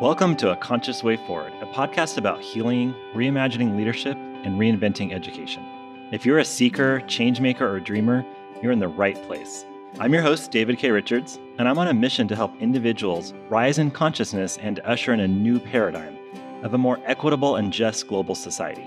Welcome 0.00 0.36
to 0.36 0.50
A 0.50 0.56
Conscious 0.56 1.02
Way 1.02 1.16
Forward, 1.16 1.54
a 1.62 1.64
podcast 1.64 2.18
about 2.18 2.42
healing, 2.42 2.94
reimagining 3.14 3.78
leadership, 3.78 4.14
and 4.14 4.60
reinventing 4.60 5.14
education. 5.14 5.64
If 6.12 6.26
you're 6.26 6.40
a 6.40 6.44
seeker, 6.44 7.00
changemaker, 7.06 7.62
or 7.62 7.80
dreamer, 7.80 8.22
you're 8.60 8.72
in 8.72 8.78
the 8.78 8.88
right 8.88 9.16
place. 9.22 9.64
I'm 9.98 10.12
your 10.12 10.20
host, 10.20 10.50
David 10.50 10.76
K. 10.76 10.90
Richards, 10.90 11.38
and 11.58 11.66
I'm 11.66 11.78
on 11.78 11.88
a 11.88 11.94
mission 11.94 12.28
to 12.28 12.36
help 12.36 12.60
individuals 12.60 13.32
rise 13.48 13.78
in 13.78 13.90
consciousness 13.90 14.58
and 14.58 14.80
usher 14.80 15.14
in 15.14 15.20
a 15.20 15.28
new 15.28 15.58
paradigm 15.58 16.18
of 16.62 16.74
a 16.74 16.78
more 16.78 17.00
equitable 17.06 17.56
and 17.56 17.72
just 17.72 18.06
global 18.06 18.34
society. 18.34 18.86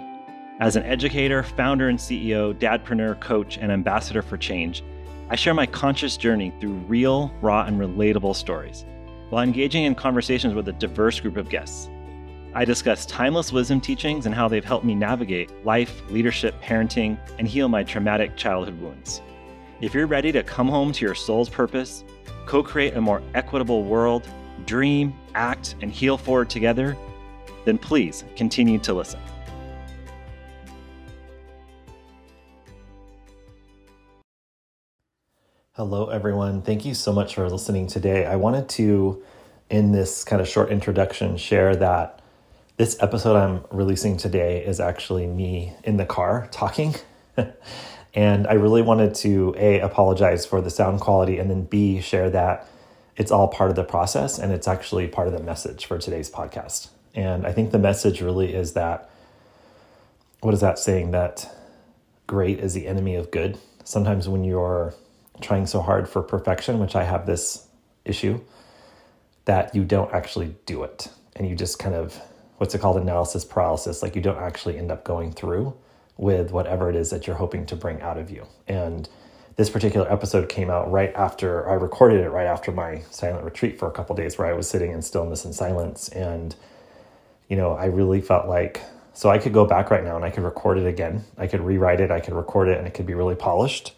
As 0.59 0.75
an 0.75 0.83
educator, 0.83 1.41
founder 1.41 1.89
and 1.89 1.97
CEO, 1.97 2.53
dadpreneur, 2.53 3.19
coach, 3.19 3.57
and 3.57 3.71
ambassador 3.71 4.21
for 4.21 4.37
change, 4.37 4.83
I 5.31 5.35
share 5.35 5.55
my 5.55 5.65
conscious 5.65 6.17
journey 6.17 6.53
through 6.61 6.73
real, 6.87 7.33
raw, 7.41 7.63
and 7.63 7.79
relatable 7.79 8.35
stories 8.35 8.85
while 9.29 9.43
engaging 9.43 9.83
in 9.85 9.95
conversations 9.95 10.53
with 10.53 10.67
a 10.67 10.73
diverse 10.73 11.19
group 11.19 11.37
of 11.37 11.49
guests. 11.49 11.89
I 12.53 12.65
discuss 12.65 13.05
timeless 13.05 13.51
wisdom 13.51 13.79
teachings 13.79 14.25
and 14.25 14.33
how 14.33 14.47
they've 14.47 14.65
helped 14.65 14.85
me 14.85 14.95
navigate 14.95 15.51
life, 15.65 16.01
leadership, 16.09 16.59
parenting, 16.61 17.17
and 17.37 17.47
heal 17.47 17.67
my 17.67 17.83
traumatic 17.83 18.35
childhood 18.35 18.79
wounds. 18.81 19.21
If 19.81 19.93
you're 19.93 20.07
ready 20.07 20.31
to 20.31 20.43
come 20.43 20.67
home 20.67 20.91
to 20.93 21.05
your 21.05 21.15
soul's 21.15 21.47
purpose, 21.47 22.03
co 22.45 22.63
create 22.63 22.95
a 22.95 23.01
more 23.01 23.21
equitable 23.35 23.83
world, 23.83 24.27
dream, 24.65 25.13
act, 25.35 25.75
and 25.81 25.91
heal 25.91 26.17
forward 26.17 26.49
together, 26.49 26.97
then 27.65 27.77
please 27.77 28.23
continue 28.35 28.79
to 28.79 28.93
listen. 28.93 29.19
Hello, 35.79 36.09
everyone. 36.09 36.61
Thank 36.61 36.83
you 36.83 36.93
so 36.93 37.13
much 37.13 37.35
for 37.35 37.49
listening 37.49 37.87
today. 37.87 38.25
I 38.25 38.35
wanted 38.35 38.67
to, 38.71 39.23
in 39.69 39.93
this 39.93 40.25
kind 40.25 40.41
of 40.41 40.47
short 40.49 40.71
introduction, 40.71 41.37
share 41.37 41.73
that 41.73 42.21
this 42.75 42.97
episode 42.99 43.37
I'm 43.37 43.63
releasing 43.71 44.17
today 44.17 44.61
is 44.65 44.81
actually 44.81 45.25
me 45.25 45.73
in 45.85 45.95
the 45.95 46.05
car 46.05 46.49
talking. 46.51 46.95
and 48.13 48.45
I 48.45 48.55
really 48.55 48.81
wanted 48.81 49.15
to 49.23 49.55
A, 49.57 49.79
apologize 49.79 50.45
for 50.45 50.59
the 50.59 50.69
sound 50.69 50.99
quality, 50.99 51.37
and 51.37 51.49
then 51.49 51.63
B, 51.63 52.01
share 52.01 52.29
that 52.29 52.67
it's 53.15 53.31
all 53.31 53.47
part 53.47 53.69
of 53.69 53.77
the 53.77 53.85
process 53.85 54.37
and 54.37 54.51
it's 54.51 54.67
actually 54.67 55.07
part 55.07 55.27
of 55.27 55.33
the 55.33 55.41
message 55.41 55.85
for 55.85 55.97
today's 55.97 56.29
podcast. 56.29 56.89
And 57.15 57.47
I 57.47 57.53
think 57.53 57.71
the 57.71 57.79
message 57.79 58.19
really 58.21 58.53
is 58.53 58.73
that 58.73 59.09
what 60.41 60.53
is 60.53 60.59
that 60.59 60.77
saying? 60.77 61.11
That 61.11 61.49
great 62.27 62.59
is 62.59 62.73
the 62.73 62.85
enemy 62.85 63.15
of 63.15 63.31
good. 63.31 63.57
Sometimes 63.85 64.27
when 64.27 64.43
you're 64.43 64.93
trying 65.41 65.65
so 65.65 65.81
hard 65.81 66.07
for 66.09 66.21
perfection, 66.21 66.79
which 66.79 66.95
I 66.95 67.03
have 67.03 67.25
this 67.25 67.67
issue, 68.05 68.39
that 69.45 69.73
you 69.73 69.83
don't 69.83 70.13
actually 70.13 70.55
do 70.65 70.83
it. 70.83 71.09
And 71.35 71.47
you 71.47 71.55
just 71.55 71.79
kind 71.79 71.95
of, 71.95 72.19
what's 72.57 72.75
it 72.75 72.81
called, 72.81 72.97
analysis 72.97 73.45
paralysis, 73.45 74.03
like 74.03 74.15
you 74.15 74.21
don't 74.21 74.37
actually 74.37 74.77
end 74.77 74.91
up 74.91 75.03
going 75.03 75.31
through 75.31 75.75
with 76.17 76.51
whatever 76.51 76.89
it 76.89 76.95
is 76.95 77.09
that 77.11 77.25
you're 77.25 77.37
hoping 77.37 77.65
to 77.65 77.75
bring 77.75 78.01
out 78.01 78.17
of 78.17 78.29
you. 78.29 78.45
And 78.67 79.07
this 79.55 79.69
particular 79.69 80.11
episode 80.11 80.49
came 80.49 80.69
out 80.69 80.91
right 80.91 81.13
after 81.15 81.69
I 81.69 81.73
recorded 81.73 82.21
it 82.21 82.29
right 82.29 82.47
after 82.47 82.71
my 82.71 83.01
silent 83.09 83.43
retreat 83.43 83.79
for 83.79 83.87
a 83.87 83.91
couple 83.91 84.15
days 84.15 84.37
where 84.37 84.47
I 84.47 84.53
was 84.53 84.69
sitting 84.69 84.91
in 84.91 85.01
stillness 85.01 85.45
and 85.45 85.55
silence. 85.55 86.09
And, 86.09 86.55
you 87.47 87.55
know, 87.55 87.71
I 87.73 87.85
really 87.85 88.21
felt 88.21 88.47
like, 88.47 88.81
so 89.13 89.29
I 89.29 89.37
could 89.37 89.53
go 89.53 89.65
back 89.65 89.91
right 89.91 90.03
now 90.03 90.15
and 90.15 90.23
I 90.23 90.29
could 90.29 90.43
record 90.43 90.77
it 90.77 90.87
again. 90.87 91.23
I 91.37 91.47
could 91.47 91.61
rewrite 91.61 92.01
it, 92.01 92.11
I 92.11 92.19
could 92.19 92.33
record 92.33 92.69
it, 92.69 92.77
and 92.77 92.87
it 92.87 92.93
could 92.93 93.05
be 93.05 93.13
really 93.13 93.35
polished 93.35 93.93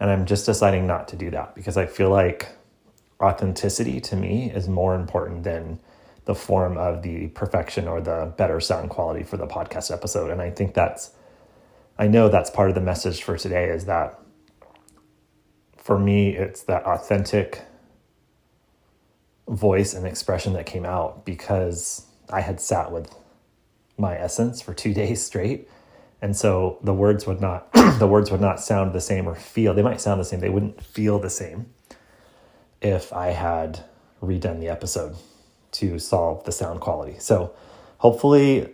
and 0.00 0.10
I'm 0.10 0.26
just 0.26 0.46
deciding 0.46 0.86
not 0.86 1.08
to 1.08 1.16
do 1.16 1.30
that 1.30 1.54
because 1.54 1.76
I 1.76 1.86
feel 1.86 2.10
like 2.10 2.48
authenticity 3.20 4.00
to 4.00 4.16
me 4.16 4.50
is 4.50 4.68
more 4.68 4.94
important 4.94 5.44
than 5.44 5.80
the 6.26 6.34
form 6.34 6.76
of 6.76 7.02
the 7.02 7.28
perfection 7.28 7.88
or 7.88 8.00
the 8.00 8.32
better 8.36 8.60
sound 8.60 8.90
quality 8.90 9.22
for 9.22 9.36
the 9.36 9.46
podcast 9.46 9.92
episode. 9.92 10.30
And 10.30 10.42
I 10.42 10.50
think 10.50 10.74
that's, 10.74 11.12
I 11.98 12.08
know 12.08 12.28
that's 12.28 12.50
part 12.50 12.68
of 12.68 12.74
the 12.74 12.80
message 12.80 13.22
for 13.22 13.38
today 13.38 13.70
is 13.70 13.86
that 13.86 14.18
for 15.78 15.98
me, 15.98 16.30
it's 16.30 16.62
that 16.64 16.84
authentic 16.84 17.62
voice 19.48 19.94
and 19.94 20.04
expression 20.04 20.52
that 20.54 20.66
came 20.66 20.84
out 20.84 21.24
because 21.24 22.06
I 22.28 22.40
had 22.40 22.60
sat 22.60 22.90
with 22.90 23.14
my 23.96 24.18
essence 24.18 24.60
for 24.60 24.74
two 24.74 24.92
days 25.02 25.24
straight 25.24 25.68
and 26.22 26.36
so 26.36 26.78
the 26.82 26.94
words 26.94 27.26
would 27.26 27.40
not 27.40 27.72
the 27.98 28.06
words 28.06 28.30
would 28.30 28.40
not 28.40 28.60
sound 28.60 28.92
the 28.92 29.00
same 29.00 29.28
or 29.28 29.34
feel 29.34 29.74
they 29.74 29.82
might 29.82 30.00
sound 30.00 30.20
the 30.20 30.24
same 30.24 30.40
they 30.40 30.48
wouldn't 30.50 30.82
feel 30.82 31.18
the 31.18 31.30
same 31.30 31.66
if 32.80 33.12
i 33.12 33.28
had 33.28 33.84
redone 34.22 34.60
the 34.60 34.68
episode 34.68 35.16
to 35.76 35.98
solve 35.98 36.44
the 36.44 36.52
sound 36.52 36.80
quality. 36.80 37.16
So 37.18 37.52
hopefully 37.98 38.72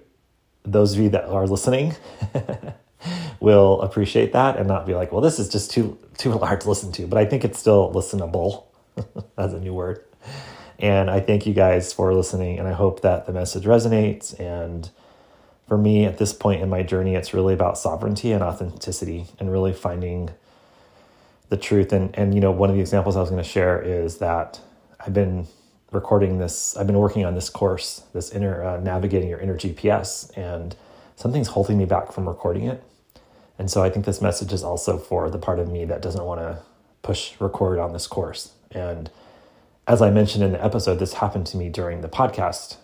those 0.65 0.95
of 0.95 1.01
you 1.01 1.09
that 1.11 1.25
are 1.25 1.47
listening 1.47 1.97
will 3.41 3.81
appreciate 3.83 4.33
that 4.33 4.57
and 4.57 4.69
not 4.69 4.87
be 4.87 4.95
like 4.95 5.11
well 5.11 5.21
this 5.21 5.41
is 5.41 5.49
just 5.49 5.73
too 5.73 5.99
too 6.17 6.31
hard 6.39 6.61
to 6.61 6.69
listen 6.69 6.93
to 6.93 7.05
but 7.09 7.19
i 7.19 7.25
think 7.25 7.45
it's 7.45 7.59
still 7.59 7.93
listenable 7.93 8.67
as 9.39 9.53
a 9.53 9.59
new 9.59 9.75
word. 9.75 10.05
And 10.79 11.11
i 11.11 11.19
thank 11.19 11.47
you 11.47 11.53
guys 11.53 11.93
for 11.93 12.15
listening 12.15 12.61
and 12.61 12.69
i 12.69 12.73
hope 12.73 13.03
that 13.03 13.27
the 13.27 13.33
message 13.33 13.65
resonates 13.65 14.39
and 14.39 14.89
for 15.69 15.79
me 15.79 16.05
at 16.05 16.19
this 16.19 16.33
point 16.33 16.63
in 16.63 16.69
my 16.69 16.83
journey, 16.83 17.15
it's 17.15 17.33
really 17.33 17.55
about 17.55 17.79
sovereignty 17.79 18.33
and 18.33 18.43
authenticity 18.43 19.27
and 19.39 19.51
really 19.51 19.73
finding 19.73 20.31
the 21.49 21.57
truth. 21.57 21.93
And, 21.93 22.17
and, 22.17 22.35
you 22.35 22.41
know, 22.41 22.51
one 22.51 22.71
of 22.71 22.77
the 22.77 22.81
examples 22.81 23.17
I 23.17 23.21
was 23.21 23.31
going 23.31 23.43
to 23.43 23.49
share 23.49 23.81
is 23.81 24.19
that 24.19 24.61
I've 25.01 25.15
been 25.15 25.47
recording 25.91 26.39
this, 26.39 26.77
I've 26.77 26.87
been 26.87 26.99
working 26.99 27.25
on 27.25 27.35
this 27.35 27.51
course, 27.51 28.05
this 28.13 28.31
inner 28.31 28.63
uh, 28.65 28.81
navigating 28.81 29.29
your 29.29 29.39
inner 29.39 29.57
GPS, 29.57 30.37
and 30.37 30.75
something's 31.17 31.49
holding 31.49 31.79
me 31.79 31.85
back 31.85 32.13
from 32.13 32.29
recording 32.29 32.65
it. 32.65 32.83
And 33.59 33.71
so 33.71 33.83
I 33.83 33.91
think 33.91 34.07
this 34.07 34.21
message 34.21 34.53
is 34.53 34.65
also 34.65 34.99
for 34.99 35.31
the 35.31 35.39
part 35.39 35.59
of 35.59 35.71
me 35.71 35.85
that 35.85 36.03
doesn't 36.03 36.25
want 36.25 36.41
to 36.41 36.59
push 37.03 37.41
record 37.41 37.79
on 37.79 37.93
this 37.93 38.07
course. 38.07 38.53
And 38.71 39.11
as 39.87 40.01
I 40.01 40.11
mentioned 40.11 40.43
in 40.43 40.53
the 40.53 40.65
episode, 40.65 40.99
this 40.99 41.15
happened 41.15 41.47
to 41.49 41.57
me 41.57 41.69
during 41.69 42.01
the 42.01 42.09
podcast 42.09 42.77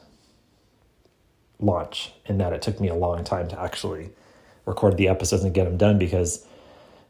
launch 1.60 2.12
in 2.26 2.38
that 2.38 2.52
it 2.52 2.62
took 2.62 2.80
me 2.80 2.88
a 2.88 2.94
long 2.94 3.24
time 3.24 3.48
to 3.48 3.60
actually 3.60 4.10
record 4.64 4.96
the 4.96 5.08
episodes 5.08 5.44
and 5.44 5.54
get 5.54 5.64
them 5.64 5.76
done 5.76 5.98
because 5.98 6.46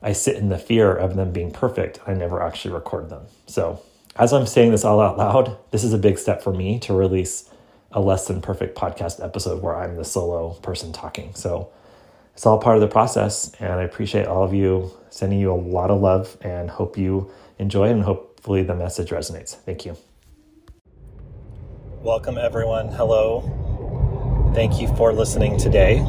I 0.03 0.13
sit 0.13 0.37
in 0.37 0.49
the 0.49 0.59
fear 0.59 0.95
of 0.95 1.17
them 1.17 1.33
being 1.33 1.51
perfect. 1.51 2.01
I 2.07 2.15
never 2.15 2.43
actually 2.43 2.75
record 2.75 3.11
them. 3.11 3.27
So, 3.47 3.83
as 4.17 4.33
I'm 4.33 4.47
saying 4.47 4.73
this 4.73 4.85
all 4.85 5.01
out 5.01 5.19
loud, 5.19 5.57
this 5.71 5.85
is 5.85 5.93
a 5.93 5.99
big 5.99 6.19
step 6.19 6.43
for 6.43 6.53
me 6.53 6.79
to 6.81 6.93
release 6.93 7.51
a 7.93 8.01
less 8.01 8.27
than 8.27 8.41
perfect 8.41 8.77
podcast 8.77 9.23
episode 9.25 9.63
where 9.63 9.77
I'm 9.77 9.97
the 9.97 10.05
solo 10.05 10.55
person 10.55 10.93
talking. 10.93 11.35
So, 11.35 11.71
it's 12.35 12.47
all 12.47 12.59
part 12.59 12.77
of 12.77 12.81
the 12.81 12.89
process. 12.89 13.53
And 13.59 13.73
I 13.73 13.83
appreciate 13.83 14.27
all 14.27 14.45
of 14.45 14.55
you 14.55 14.93
sending 15.11 15.41
you 15.41 15.53
a 15.53 15.55
lot 15.55 15.91
of 15.91 16.01
love 16.01 16.37
and 16.41 16.71
hope 16.71 16.97
you 16.97 17.31
enjoy 17.59 17.91
and 17.91 18.05
hopefully 18.05 18.63
the 18.63 18.77
message 18.77 19.11
resonates. 19.11 19.57
Thank 19.57 19.85
you. 19.85 19.97
Welcome, 22.01 22.39
everyone. 22.39 22.89
Hello. 22.89 23.68
Thank 24.59 24.81
you 24.81 24.89
for 24.97 25.13
listening 25.13 25.57
today. 25.57 26.01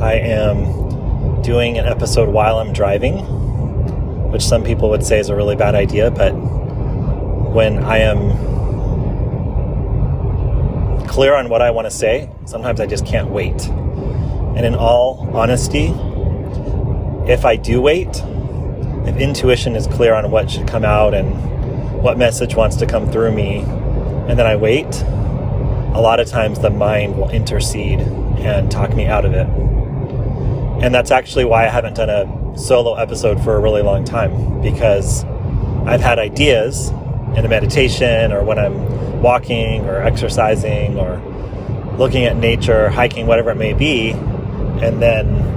I 0.00 0.14
am 0.14 1.40
doing 1.42 1.78
an 1.78 1.84
episode 1.84 2.28
while 2.28 2.58
I'm 2.58 2.72
driving, 2.72 3.18
which 4.32 4.42
some 4.42 4.64
people 4.64 4.90
would 4.90 5.06
say 5.06 5.20
is 5.20 5.28
a 5.28 5.36
really 5.36 5.54
bad 5.54 5.76
idea, 5.76 6.10
but 6.10 6.32
when 6.32 7.78
I 7.78 7.98
am 7.98 8.36
clear 11.06 11.36
on 11.36 11.48
what 11.48 11.62
I 11.62 11.70
want 11.70 11.86
to 11.86 11.92
say, 11.92 12.28
sometimes 12.44 12.80
I 12.80 12.86
just 12.86 13.06
can't 13.06 13.30
wait. 13.30 13.68
And 13.68 14.66
in 14.66 14.74
all 14.74 15.30
honesty, 15.32 15.94
if 17.30 17.44
I 17.44 17.54
do 17.54 17.80
wait, 17.80 18.20
if 19.06 19.16
intuition 19.16 19.76
is 19.76 19.86
clear 19.86 20.14
on 20.14 20.28
what 20.32 20.50
should 20.50 20.66
come 20.66 20.84
out 20.84 21.14
and 21.14 22.02
what 22.02 22.18
message 22.18 22.56
wants 22.56 22.74
to 22.78 22.86
come 22.86 23.12
through 23.12 23.30
me, 23.30 23.60
and 23.60 24.36
then 24.36 24.46
I 24.48 24.56
wait, 24.56 25.04
a 25.94 26.00
lot 26.00 26.20
of 26.20 26.28
times 26.28 26.58
the 26.58 26.70
mind 26.70 27.16
will 27.16 27.30
intercede 27.30 28.00
and 28.00 28.70
talk 28.70 28.94
me 28.94 29.06
out 29.06 29.24
of 29.24 29.32
it. 29.34 29.46
And 30.82 30.94
that's 30.94 31.10
actually 31.10 31.44
why 31.44 31.66
I 31.66 31.68
haven't 31.68 31.94
done 31.94 32.10
a 32.10 32.58
solo 32.58 32.94
episode 32.94 33.42
for 33.42 33.56
a 33.56 33.60
really 33.60 33.82
long 33.82 34.04
time 34.04 34.60
because 34.60 35.24
I've 35.86 36.00
had 36.00 36.18
ideas 36.18 36.88
in 37.36 37.44
a 37.44 37.48
meditation 37.48 38.32
or 38.32 38.42
when 38.42 38.58
I'm 38.58 39.22
walking 39.22 39.84
or 39.84 40.02
exercising 40.02 40.98
or 40.98 41.20
looking 41.96 42.24
at 42.24 42.36
nature, 42.36 42.88
hiking, 42.88 43.26
whatever 43.26 43.50
it 43.50 43.56
may 43.56 43.74
be, 43.74 44.10
and 44.10 45.00
then 45.00 45.52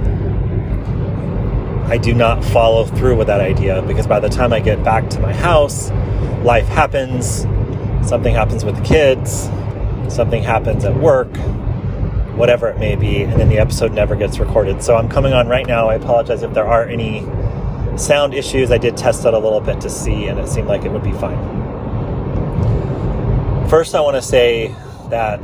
I 1.90 1.98
do 1.98 2.14
not 2.14 2.44
follow 2.44 2.84
through 2.84 3.16
with 3.16 3.28
that 3.28 3.40
idea 3.40 3.82
because 3.82 4.06
by 4.06 4.20
the 4.20 4.28
time 4.28 4.52
I 4.52 4.60
get 4.60 4.84
back 4.84 5.08
to 5.10 5.20
my 5.20 5.32
house, 5.32 5.90
life 6.42 6.66
happens, 6.66 7.42
something 8.06 8.34
happens 8.34 8.64
with 8.64 8.76
the 8.76 8.82
kids, 8.82 9.48
something 10.12 10.42
happens 10.42 10.84
at 10.84 10.94
work, 10.96 11.34
whatever 12.36 12.68
it 12.68 12.78
may 12.78 12.96
be, 12.96 13.22
and 13.22 13.40
then 13.40 13.48
the 13.48 13.58
episode 13.58 13.92
never 13.92 14.14
gets 14.16 14.38
recorded. 14.38 14.82
So 14.82 14.96
I'm 14.96 15.08
coming 15.08 15.32
on 15.32 15.48
right 15.48 15.66
now. 15.66 15.88
I 15.88 15.94
apologize 15.94 16.42
if 16.42 16.52
there 16.54 16.66
are 16.66 16.84
any 16.84 17.26
sound 17.98 18.34
issues. 18.34 18.70
I 18.70 18.78
did 18.78 18.96
test 18.96 19.24
it 19.24 19.34
a 19.34 19.38
little 19.38 19.60
bit 19.60 19.80
to 19.82 19.90
see, 19.90 20.26
and 20.26 20.38
it 20.38 20.48
seemed 20.48 20.68
like 20.68 20.84
it 20.84 20.92
would 20.92 21.04
be 21.04 21.12
fine. 21.12 21.38
First, 23.68 23.94
I 23.94 24.00
want 24.00 24.16
to 24.16 24.22
say 24.22 24.74
that 25.10 25.42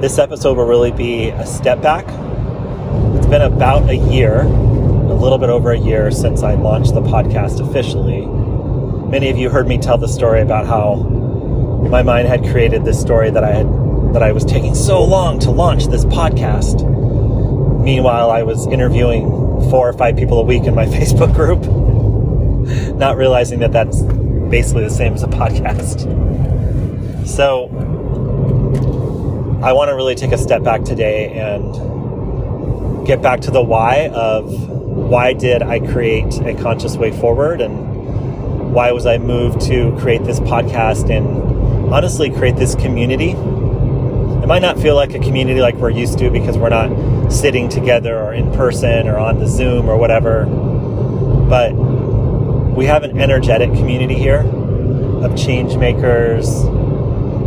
this 0.00 0.18
episode 0.18 0.56
will 0.56 0.66
really 0.66 0.92
be 0.92 1.30
a 1.30 1.46
step 1.46 1.80
back. 1.80 2.04
It's 3.16 3.26
been 3.26 3.42
about 3.42 3.88
a 3.88 3.96
year, 3.96 4.42
a 4.42 5.14
little 5.14 5.38
bit 5.38 5.48
over 5.48 5.72
a 5.72 5.78
year 5.78 6.10
since 6.10 6.42
I 6.42 6.54
launched 6.54 6.94
the 6.94 7.00
podcast 7.00 7.66
officially. 7.66 8.26
Many 9.10 9.30
of 9.30 9.38
you 9.38 9.48
heard 9.48 9.66
me 9.66 9.78
tell 9.78 9.96
the 9.96 10.08
story 10.08 10.42
about 10.42 10.66
how 10.66 10.96
my 11.90 12.02
mind 12.02 12.28
had 12.28 12.42
created 12.44 12.84
this 12.84 13.00
story 13.00 13.30
that 13.30 13.44
I 13.44 13.52
had 13.52 13.66
that 14.14 14.22
I 14.22 14.32
was 14.32 14.44
taking 14.44 14.74
so 14.74 15.02
long 15.02 15.40
to 15.40 15.50
launch 15.50 15.86
this 15.86 16.04
podcast. 16.04 16.82
Meanwhile, 17.82 18.30
I 18.30 18.44
was 18.44 18.66
interviewing 18.68 19.28
four 19.70 19.88
or 19.88 19.92
five 19.92 20.16
people 20.16 20.38
a 20.38 20.44
week 20.44 20.64
in 20.64 20.74
my 20.74 20.86
Facebook 20.86 21.34
group, 21.34 21.62
not 22.96 23.16
realizing 23.16 23.58
that 23.60 23.72
that's 23.72 24.02
basically 24.02 24.84
the 24.84 24.90
same 24.90 25.14
as 25.14 25.22
a 25.22 25.28
podcast. 25.28 26.06
So, 27.26 27.68
I 29.62 29.72
want 29.72 29.88
to 29.88 29.94
really 29.94 30.14
take 30.14 30.32
a 30.32 30.38
step 30.38 30.62
back 30.62 30.84
today 30.84 31.32
and 31.32 33.06
get 33.06 33.20
back 33.20 33.40
to 33.40 33.50
the 33.50 33.62
why 33.62 34.08
of 34.08 34.68
why 34.68 35.32
did 35.32 35.62
I 35.62 35.80
create 35.80 36.38
a 36.40 36.54
conscious 36.54 36.96
way 36.96 37.10
forward 37.10 37.60
and 37.60 38.72
why 38.72 38.92
was 38.92 39.06
I 39.06 39.18
moved 39.18 39.60
to 39.62 39.96
create 39.98 40.24
this 40.24 40.40
podcast 40.40 41.10
and 41.10 41.43
honestly 41.92 42.30
create 42.30 42.56
this 42.56 42.74
community. 42.74 43.30
It 43.30 44.46
might 44.46 44.62
not 44.62 44.78
feel 44.78 44.94
like 44.94 45.14
a 45.14 45.18
community 45.18 45.60
like 45.60 45.74
we're 45.76 45.90
used 45.90 46.18
to 46.18 46.30
because 46.30 46.58
we're 46.58 46.68
not 46.68 47.30
sitting 47.32 47.68
together 47.68 48.18
or 48.18 48.34
in 48.34 48.52
person 48.52 49.08
or 49.08 49.18
on 49.18 49.38
the 49.38 49.46
Zoom 49.46 49.88
or 49.88 49.96
whatever, 49.96 50.46
but 51.48 51.72
we 51.72 52.86
have 52.86 53.04
an 53.04 53.20
energetic 53.20 53.70
community 53.70 54.14
here 54.14 54.40
of 55.24 55.36
change 55.36 55.76
makers, 55.76 56.46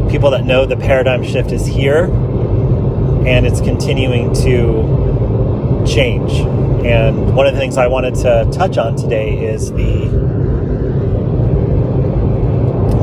people 0.10 0.32
that 0.32 0.46
know 0.46 0.66
the 0.66 0.78
paradigm 0.78 1.24
shift 1.24 1.52
is 1.52 1.66
here 1.66 2.06
and 3.26 3.46
it's 3.46 3.60
continuing 3.62 4.34
to 4.34 5.84
change. 5.86 6.32
And 6.86 7.36
one 7.36 7.46
of 7.46 7.54
the 7.54 7.60
things 7.60 7.78
I 7.78 7.88
wanted 7.88 8.16
to 8.16 8.50
touch 8.52 8.78
on 8.78 8.96
today 8.96 9.38
is 9.38 9.72
the 9.72 10.06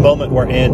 moment 0.01 0.33
we're 0.33 0.49
in 0.49 0.73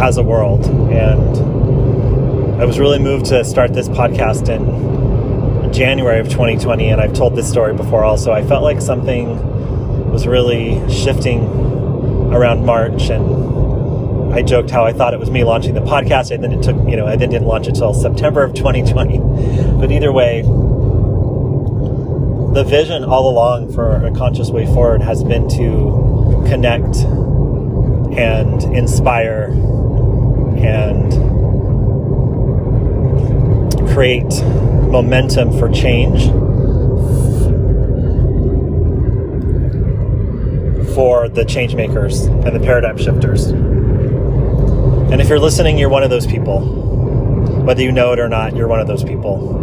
as 0.00 0.16
a 0.16 0.22
world. 0.22 0.66
And 0.92 2.60
I 2.60 2.64
was 2.64 2.78
really 2.78 2.98
moved 2.98 3.26
to 3.26 3.44
start 3.44 3.72
this 3.72 3.88
podcast 3.88 4.48
in 4.48 5.72
January 5.72 6.20
of 6.20 6.28
2020, 6.28 6.88
and 6.90 7.00
I've 7.00 7.14
told 7.14 7.34
this 7.36 7.48
story 7.50 7.74
before 7.74 8.04
also. 8.04 8.32
I 8.32 8.46
felt 8.46 8.62
like 8.62 8.80
something 8.80 10.10
was 10.10 10.26
really 10.26 10.80
shifting 10.92 11.42
around 12.32 12.64
March 12.64 13.10
and 13.10 14.32
I 14.34 14.42
joked 14.42 14.70
how 14.70 14.84
I 14.84 14.92
thought 14.92 15.14
it 15.14 15.20
was 15.20 15.30
me 15.30 15.44
launching 15.44 15.74
the 15.74 15.80
podcast, 15.80 16.32
and 16.32 16.42
then 16.42 16.50
it 16.50 16.60
took, 16.60 16.76
you 16.88 16.96
know, 16.96 17.06
I 17.06 17.14
then 17.14 17.30
didn't 17.30 17.46
launch 17.46 17.68
it 17.68 17.70
until 17.70 17.94
September 17.94 18.42
of 18.42 18.52
2020. 18.52 19.18
But 19.78 19.92
either 19.92 20.10
way, 20.10 20.42
the 22.52 22.64
vision 22.64 23.04
all 23.04 23.30
along 23.30 23.72
for 23.72 24.04
a 24.04 24.10
conscious 24.12 24.50
way 24.50 24.66
forward 24.66 25.02
has 25.02 25.22
been 25.22 25.48
to 25.50 26.44
connect 26.48 26.96
and 28.18 28.62
inspire 28.76 29.50
and 30.58 31.12
create 33.92 34.42
momentum 34.90 35.56
for 35.58 35.68
change 35.70 36.24
for 40.94 41.28
the 41.28 41.44
change 41.44 41.74
makers 41.74 42.22
and 42.22 42.54
the 42.54 42.60
paradigm 42.60 42.96
shifters. 42.96 43.46
And 43.46 45.20
if 45.20 45.28
you're 45.28 45.40
listening, 45.40 45.76
you're 45.76 45.88
one 45.88 46.02
of 46.02 46.10
those 46.10 46.26
people. 46.26 46.60
Whether 47.64 47.82
you 47.82 47.92
know 47.92 48.12
it 48.12 48.18
or 48.18 48.28
not, 48.28 48.54
you're 48.56 48.68
one 48.68 48.80
of 48.80 48.86
those 48.86 49.02
people. 49.02 49.60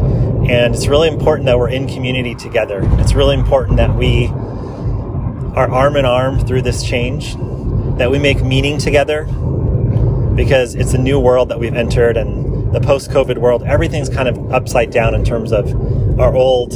And 0.50 0.76
it's 0.76 0.88
really 0.88 1.08
important 1.08 1.46
that 1.46 1.58
we're 1.58 1.70
in 1.70 1.88
community 1.88 2.36
together. 2.36 2.82
It's 3.00 3.14
really 3.14 3.36
important 3.36 3.78
that 3.78 3.96
we 3.96 4.28
are 5.56 5.70
arm 5.70 5.96
in 5.96 6.06
arm 6.06 6.40
through 6.40 6.64
this 6.64 6.84
change, 6.84 7.36
that 7.98 8.10
we 8.10 8.20
make 8.20 8.44
meaning 8.44 8.78
together 8.78 9.26
because 10.36 10.76
it's 10.76 10.94
a 10.94 10.98
new 10.98 11.20
world 11.20 11.50
that 11.50 11.60
we've 11.60 11.76
entered 11.76 12.18
and 12.18 12.74
the 12.74 12.80
post 12.80 13.12
COVID 13.12 13.38
world, 13.38 13.64
everything's 13.64 14.10
kind 14.10 14.30
of 14.30 14.52
upside 14.52 14.92
down 14.92 15.14
in 15.14 15.26
terms 15.26 15.52
of 15.52 16.20
our 16.20 16.34
old 16.34 16.74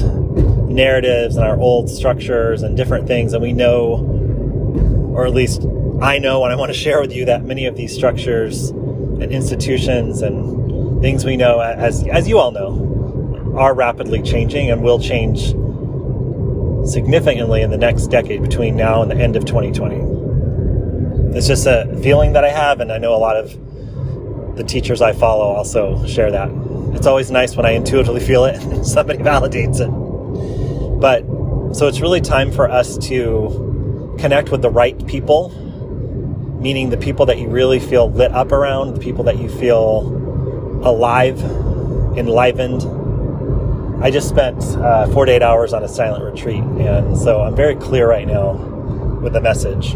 narratives 0.70 1.38
and 1.38 1.46
our 1.46 1.58
old 1.58 1.90
structures 1.90 2.64
and 2.64 2.76
different 2.76 3.08
things. 3.08 3.34
And 3.34 3.42
we 3.42 3.54
know, 3.54 5.14
or 5.16 5.26
at 5.26 5.34
least 5.34 5.66
I 6.02 6.18
know 6.18 6.44
and 6.44 6.52
I 6.52 6.58
want 6.58 6.74
to 6.74 6.78
share 6.78 7.00
with 7.00 7.14
you 7.14 7.26
that 7.26 7.44
many 7.44 7.66
of 7.66 7.78
these 7.78 7.96
structures 7.96 8.70
and 8.70 9.32
institutions 9.32 10.22
and 10.22 11.02
things 11.02 11.24
we 11.24 11.38
know, 11.38 11.62
as, 11.62 12.06
as 12.08 12.28
you 12.28 12.40
all 12.40 12.52
know, 12.52 13.54
are 13.58 13.74
rapidly 13.74 14.22
changing 14.22 14.70
and 14.70 14.84
will 14.84 15.00
change 15.00 15.56
significantly 16.86 17.62
in 17.62 17.72
the 17.72 17.78
next 17.78 18.08
decade 18.08 18.42
between 18.42 18.76
now 18.76 19.02
and 19.02 19.10
the 19.10 19.16
end 19.16 19.38
of 19.38 19.46
2020. 19.46 20.25
It's 21.36 21.48
just 21.48 21.68
a 21.68 22.00
feeling 22.02 22.34
that 22.34 22.44
I 22.44 22.50
have, 22.50 22.80
and 22.80 22.92
I 22.92 22.98
know 22.98 23.14
a 23.14 23.18
lot 23.18 23.36
of 23.36 24.56
the 24.56 24.64
teachers 24.64 25.02
I 25.02 25.14
follow 25.14 25.46
also 25.46 26.06
share 26.08 26.32
that. 26.32 26.50
It's 26.94 27.08
always 27.08 27.30
nice 27.30 27.56
when 27.56 27.66
I 27.66 27.72
intuitively 27.72 28.22
feel 28.22 28.46
it 28.46 28.56
and 28.64 28.86
somebody 28.86 29.20
validates 29.20 29.80
it. 29.80 31.00
But 31.00 31.24
so 31.76 31.88
it's 31.88 32.00
really 32.00 32.22
time 32.22 32.52
for 32.52 32.70
us 32.70 32.98
to 33.10 34.16
connect 34.18 34.50
with 34.50 34.62
the 34.62 34.70
right 34.70 35.06
people 35.08 35.52
meaning 36.66 36.90
the 36.90 36.98
people 36.98 37.28
that 37.28 37.38
you 37.38 37.48
really 37.48 37.80
feel 37.80 38.10
lit 38.10 38.32
up 38.32 38.52
around, 38.52 38.96
the 38.96 39.00
people 39.00 39.24
that 39.24 39.38
you 39.38 39.48
feel 39.48 40.00
alive, 40.84 41.40
enlivened. 42.18 42.82
I 44.04 44.10
just 44.10 44.28
spent 44.28 44.64
uh, 44.78 45.06
48 45.10 45.44
hours 45.44 45.74
on 45.74 45.84
a 45.84 45.88
silent 45.88 46.24
retreat, 46.24 46.64
and 46.64 47.16
so 47.16 47.42
I'm 47.42 47.56
very 47.56 47.76
clear 47.76 48.10
right 48.10 48.26
now 48.26 48.54
with 49.22 49.34
the 49.34 49.42
message. 49.42 49.96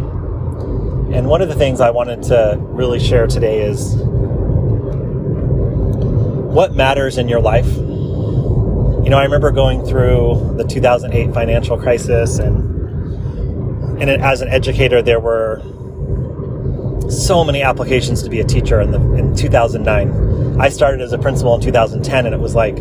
And 1.11 1.27
one 1.27 1.41
of 1.41 1.49
the 1.49 1.55
things 1.55 1.81
I 1.81 1.89
wanted 1.89 2.23
to 2.23 2.57
really 2.59 2.99
share 2.99 3.25
today 3.25 3.63
is 3.63 3.95
what 6.49 6.75
matters 6.75 7.17
in 7.17 7.27
your 7.27 7.41
life. 7.41 7.67
You 7.67 9.09
know, 9.09 9.17
I 9.17 9.23
remember 9.23 9.51
going 9.51 9.83
through 9.85 10.55
the 10.57 10.63
2008 10.63 11.33
financial 11.33 11.79
crisis, 11.79 12.37
and 12.37 12.69
and 13.99 14.09
as 14.09 14.41
an 14.41 14.49
educator, 14.49 15.01
there 15.01 15.19
were 15.19 15.61
so 17.09 17.43
many 17.43 17.63
applications 17.63 18.21
to 18.23 18.29
be 18.29 18.39
a 18.39 18.43
teacher 18.43 18.79
in 18.79 18.91
the 18.91 18.99
in 19.13 19.35
2009. 19.35 20.61
I 20.61 20.69
started 20.69 21.01
as 21.01 21.11
a 21.11 21.17
principal 21.17 21.55
in 21.55 21.61
2010, 21.61 22.25
and 22.25 22.35
it 22.35 22.39
was 22.39 22.53
like 22.53 22.77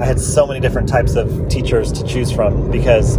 I 0.00 0.04
had 0.04 0.20
so 0.20 0.46
many 0.46 0.60
different 0.60 0.88
types 0.88 1.16
of 1.16 1.48
teachers 1.48 1.90
to 1.92 2.04
choose 2.04 2.30
from 2.30 2.70
because 2.70 3.18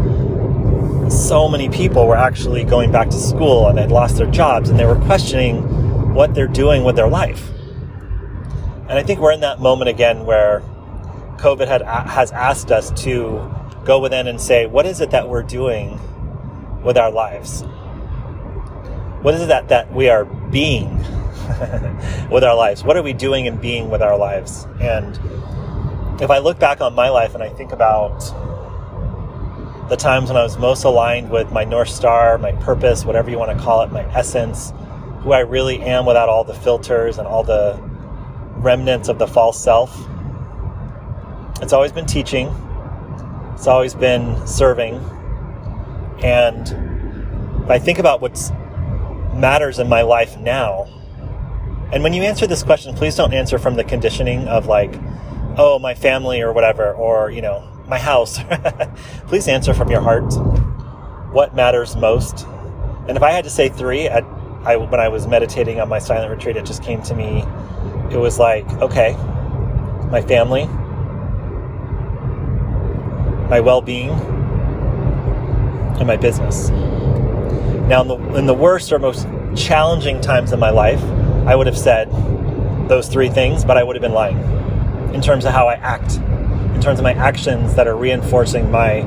so 1.09 1.47
many 1.47 1.69
people 1.69 2.07
were 2.07 2.15
actually 2.15 2.63
going 2.63 2.91
back 2.91 3.09
to 3.09 3.19
school 3.19 3.67
and 3.67 3.77
had 3.77 3.91
lost 3.91 4.17
their 4.17 4.29
jobs, 4.29 4.69
and 4.69 4.79
they 4.79 4.85
were 4.85 4.99
questioning 4.99 6.13
what 6.13 6.33
they're 6.33 6.47
doing 6.47 6.83
with 6.83 6.95
their 6.95 7.07
life. 7.07 7.49
And 8.89 8.99
I 8.99 9.03
think 9.03 9.19
we're 9.19 9.31
in 9.31 9.41
that 9.41 9.59
moment 9.59 9.89
again 9.89 10.25
where 10.25 10.61
COVID 11.37 11.67
had 11.67 11.81
has 11.81 12.31
asked 12.31 12.71
us 12.71 12.91
to 13.03 13.49
go 13.85 13.99
within 13.99 14.27
and 14.27 14.39
say, 14.39 14.65
what 14.65 14.85
is 14.85 15.01
it 15.01 15.11
that 15.11 15.29
we're 15.29 15.43
doing 15.43 15.99
with 16.83 16.97
our 16.97 17.11
lives? 17.11 17.63
What 19.21 19.33
is 19.33 19.41
it 19.41 19.47
that, 19.47 19.69
that 19.69 19.93
we 19.93 20.09
are 20.09 20.25
being 20.25 20.97
with 22.29 22.43
our 22.43 22.55
lives? 22.55 22.83
What 22.83 22.97
are 22.97 23.03
we 23.03 23.13
doing 23.13 23.47
and 23.47 23.59
being 23.59 23.89
with 23.89 24.01
our 24.01 24.17
lives? 24.17 24.67
And 24.79 25.17
if 26.21 26.29
I 26.29 26.39
look 26.39 26.59
back 26.59 26.81
on 26.81 26.93
my 26.93 27.09
life 27.09 27.33
and 27.33 27.43
I 27.43 27.49
think 27.49 27.71
about 27.71 28.21
the 29.89 29.97
times 29.97 30.29
when 30.29 30.37
I 30.37 30.43
was 30.43 30.57
most 30.57 30.83
aligned 30.83 31.29
with 31.29 31.51
my 31.51 31.63
North 31.63 31.89
Star, 31.89 32.37
my 32.37 32.53
purpose, 32.53 33.05
whatever 33.05 33.29
you 33.29 33.37
want 33.37 33.57
to 33.57 33.63
call 33.63 33.81
it, 33.81 33.91
my 33.91 34.03
essence, 34.15 34.71
who 35.19 35.33
I 35.33 35.39
really 35.39 35.81
am 35.81 36.05
without 36.05 36.29
all 36.29 36.43
the 36.43 36.53
filters 36.53 37.17
and 37.17 37.27
all 37.27 37.43
the 37.43 37.79
remnants 38.57 39.09
of 39.09 39.19
the 39.19 39.27
false 39.27 39.61
self, 39.61 40.07
it's 41.61 41.73
always 41.73 41.91
been 41.91 42.05
teaching, 42.05 42.47
it's 43.53 43.67
always 43.67 43.93
been 43.93 44.47
serving. 44.47 44.95
And 46.23 47.63
if 47.63 47.69
I 47.69 47.79
think 47.79 47.99
about 47.99 48.21
what 48.21 48.37
matters 49.33 49.79
in 49.79 49.89
my 49.89 50.01
life 50.01 50.37
now? 50.39 50.87
And 51.91 52.03
when 52.03 52.13
you 52.13 52.23
answer 52.23 52.47
this 52.47 52.63
question, 52.63 52.95
please 52.95 53.15
don't 53.15 53.33
answer 53.33 53.59
from 53.59 53.75
the 53.75 53.83
conditioning 53.83 54.47
of 54.47 54.67
like, 54.67 54.93
oh, 55.57 55.77
my 55.79 55.93
family 55.93 56.41
or 56.41 56.51
whatever, 56.53 56.93
or, 56.93 57.29
you 57.29 57.41
know, 57.41 57.69
my 57.87 57.99
house. 57.99 58.39
please 59.27 59.47
answer 59.47 59.73
from 59.73 59.89
your 59.89 60.01
heart. 60.01 60.33
What 61.31 61.55
matters 61.55 61.95
most? 61.95 62.45
And 63.07 63.17
if 63.17 63.23
I 63.23 63.31
had 63.31 63.43
to 63.43 63.49
say 63.49 63.69
three, 63.69 64.07
I, 64.09 64.19
I, 64.63 64.75
when 64.77 64.99
I 64.99 65.09
was 65.09 65.27
meditating 65.27 65.79
on 65.79 65.89
my 65.89 65.99
silent 65.99 66.31
retreat, 66.31 66.55
it 66.55 66.65
just 66.65 66.83
came 66.83 67.01
to 67.03 67.15
me. 67.15 67.43
It 68.11 68.17
was 68.17 68.39
like, 68.39 68.67
okay, 68.81 69.13
my 70.09 70.21
family, 70.21 70.67
my 73.49 73.59
well 73.59 73.81
being, 73.81 74.11
and 75.97 76.07
my 76.07 76.17
business. 76.17 76.69
Now, 77.89 78.01
in 78.01 78.07
the, 78.07 78.17
in 78.35 78.45
the 78.45 78.53
worst 78.53 78.91
or 78.91 78.99
most 78.99 79.27
challenging 79.55 80.21
times 80.21 80.53
in 80.53 80.59
my 80.59 80.69
life, 80.69 81.03
I 81.45 81.55
would 81.55 81.67
have 81.67 81.77
said 81.77 82.09
those 82.87 83.07
three 83.09 83.29
things, 83.29 83.65
but 83.65 83.77
I 83.77 83.83
would 83.83 83.95
have 83.95 84.01
been 84.01 84.13
lying 84.13 84.37
in 85.13 85.21
terms 85.21 85.45
of 85.45 85.51
how 85.51 85.67
I 85.67 85.75
act, 85.75 86.19
in 86.73 86.81
terms 86.81 86.99
of 86.99 87.03
my 87.03 87.13
actions 87.13 87.75
that 87.75 87.87
are 87.87 87.95
reinforcing 87.95 88.71
my 88.71 89.01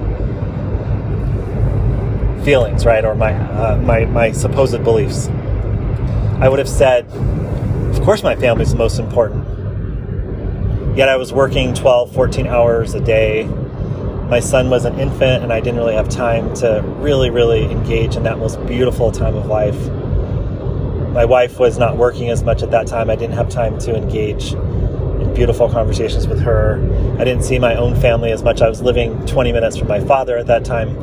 feelings, 2.44 2.86
right, 2.86 3.04
or 3.04 3.14
my 3.14 3.34
uh, 3.34 3.76
my 3.78 4.04
my 4.06 4.32
supposed 4.32 4.82
beliefs. 4.84 5.28
I 6.38 6.48
would 6.48 6.58
have 6.58 6.68
said, 6.68 7.06
of 7.06 8.02
course, 8.02 8.22
my 8.22 8.36
family 8.36 8.62
is 8.62 8.72
the 8.72 8.78
most 8.78 8.98
important. 8.98 9.44
Yet 10.96 11.08
I 11.08 11.16
was 11.16 11.32
working 11.32 11.74
12, 11.74 12.12
14 12.12 12.46
hours 12.46 12.94
a 12.94 13.00
day. 13.00 13.44
My 14.28 14.40
son 14.40 14.70
was 14.70 14.84
an 14.84 14.98
infant, 14.98 15.42
and 15.42 15.52
I 15.52 15.60
didn't 15.60 15.78
really 15.78 15.94
have 15.94 16.08
time 16.08 16.54
to 16.56 16.82
really, 16.98 17.30
really 17.30 17.70
engage 17.70 18.16
in 18.16 18.22
that 18.24 18.38
most 18.38 18.64
beautiful 18.66 19.12
time 19.12 19.34
of 19.34 19.46
life 19.46 19.78
my 21.16 21.24
wife 21.24 21.58
was 21.58 21.78
not 21.78 21.96
working 21.96 22.28
as 22.28 22.42
much 22.42 22.62
at 22.62 22.70
that 22.72 22.86
time. 22.86 23.08
I 23.08 23.16
didn't 23.16 23.36
have 23.36 23.48
time 23.48 23.78
to 23.78 23.96
engage 23.96 24.52
beautiful 25.36 25.68
conversations 25.68 26.26
with 26.26 26.40
her. 26.40 26.80
I 27.20 27.24
didn't 27.24 27.42
see 27.42 27.58
my 27.58 27.76
own 27.76 27.94
family 28.00 28.32
as 28.32 28.42
much. 28.42 28.62
I 28.62 28.68
was 28.68 28.80
living 28.80 29.24
20 29.26 29.52
minutes 29.52 29.76
from 29.76 29.86
my 29.86 30.00
father 30.00 30.38
at 30.38 30.46
that 30.46 30.64
time. 30.64 30.96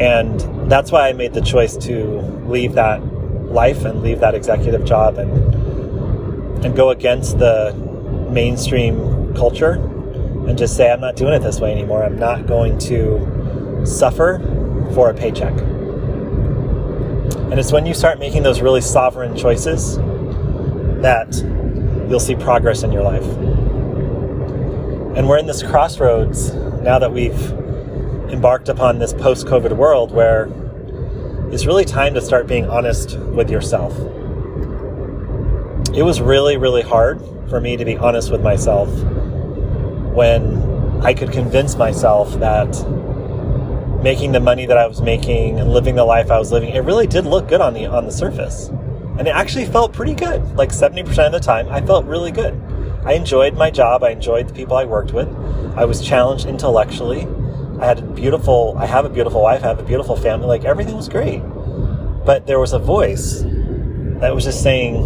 And 0.00 0.40
that's 0.70 0.92
why 0.92 1.08
I 1.08 1.12
made 1.12 1.34
the 1.34 1.42
choice 1.42 1.76
to 1.78 2.20
leave 2.46 2.74
that 2.74 3.04
life 3.52 3.84
and 3.84 4.00
leave 4.00 4.20
that 4.20 4.34
executive 4.34 4.84
job 4.84 5.18
and 5.18 5.52
and 6.64 6.76
go 6.76 6.90
against 6.90 7.38
the 7.38 7.74
mainstream 8.30 9.34
culture 9.34 9.72
and 10.46 10.56
just 10.56 10.76
say 10.76 10.90
I'm 10.90 11.00
not 11.00 11.16
doing 11.16 11.34
it 11.34 11.40
this 11.40 11.60
way 11.60 11.72
anymore. 11.72 12.04
I'm 12.04 12.18
not 12.18 12.46
going 12.46 12.78
to 12.78 13.82
suffer 13.84 14.38
for 14.94 15.10
a 15.10 15.14
paycheck. 15.14 15.52
And 17.50 17.58
it's 17.58 17.72
when 17.72 17.84
you 17.84 17.94
start 17.94 18.18
making 18.20 18.44
those 18.44 18.60
really 18.60 18.80
sovereign 18.80 19.36
choices 19.36 19.96
that 21.02 21.34
you'll 22.12 22.20
see 22.20 22.36
progress 22.36 22.82
in 22.82 22.92
your 22.92 23.02
life. 23.02 23.24
And 25.16 25.26
we're 25.26 25.38
in 25.38 25.46
this 25.46 25.62
crossroads 25.62 26.52
now 26.82 26.98
that 26.98 27.10
we've 27.10 27.50
embarked 28.30 28.68
upon 28.68 28.98
this 28.98 29.14
post 29.14 29.46
COVID 29.46 29.74
world 29.74 30.12
where 30.12 30.50
it's 31.50 31.64
really 31.64 31.86
time 31.86 32.12
to 32.12 32.20
start 32.20 32.46
being 32.46 32.68
honest 32.68 33.18
with 33.18 33.48
yourself. 33.50 33.98
It 35.96 36.02
was 36.02 36.20
really, 36.20 36.58
really 36.58 36.82
hard 36.82 37.18
for 37.48 37.62
me 37.62 37.78
to 37.78 37.84
be 37.86 37.96
honest 37.96 38.30
with 38.30 38.42
myself 38.42 38.90
when 40.12 41.00
I 41.02 41.14
could 41.14 41.32
convince 41.32 41.76
myself 41.76 42.38
that 42.40 42.68
making 44.02 44.32
the 44.32 44.40
money 44.40 44.66
that 44.66 44.76
I 44.76 44.86
was 44.86 45.00
making 45.00 45.58
and 45.58 45.72
living 45.72 45.94
the 45.94 46.04
life 46.04 46.30
I 46.30 46.38
was 46.38 46.52
living, 46.52 46.74
it 46.74 46.80
really 46.80 47.06
did 47.06 47.24
look 47.24 47.48
good 47.48 47.62
on 47.62 47.72
the 47.72 47.86
on 47.86 48.04
the 48.04 48.12
surface. 48.12 48.70
And 49.18 49.28
it 49.28 49.34
actually 49.34 49.66
felt 49.66 49.92
pretty 49.92 50.14
good. 50.14 50.56
Like 50.56 50.70
70% 50.70 51.26
of 51.26 51.32
the 51.32 51.40
time, 51.40 51.68
I 51.68 51.80
felt 51.80 52.06
really 52.06 52.32
good. 52.32 52.60
I 53.04 53.14
enjoyed 53.14 53.54
my 53.54 53.70
job, 53.70 54.04
I 54.04 54.10
enjoyed 54.10 54.48
the 54.48 54.54
people 54.54 54.76
I 54.76 54.84
worked 54.84 55.12
with. 55.12 55.28
I 55.76 55.84
was 55.84 56.00
challenged 56.00 56.46
intellectually. 56.46 57.26
I 57.80 57.86
had 57.86 57.98
a 57.98 58.02
beautiful 58.02 58.76
I 58.78 58.86
have 58.86 59.04
a 59.04 59.08
beautiful 59.08 59.42
wife, 59.42 59.64
I 59.64 59.68
have 59.68 59.80
a 59.80 59.84
beautiful 59.84 60.16
family, 60.16 60.46
like 60.46 60.64
everything 60.64 60.94
was 60.94 61.08
great. 61.08 61.40
But 62.24 62.46
there 62.46 62.60
was 62.60 62.72
a 62.72 62.78
voice 62.78 63.42
that 64.20 64.32
was 64.32 64.44
just 64.44 64.62
saying, 64.62 65.02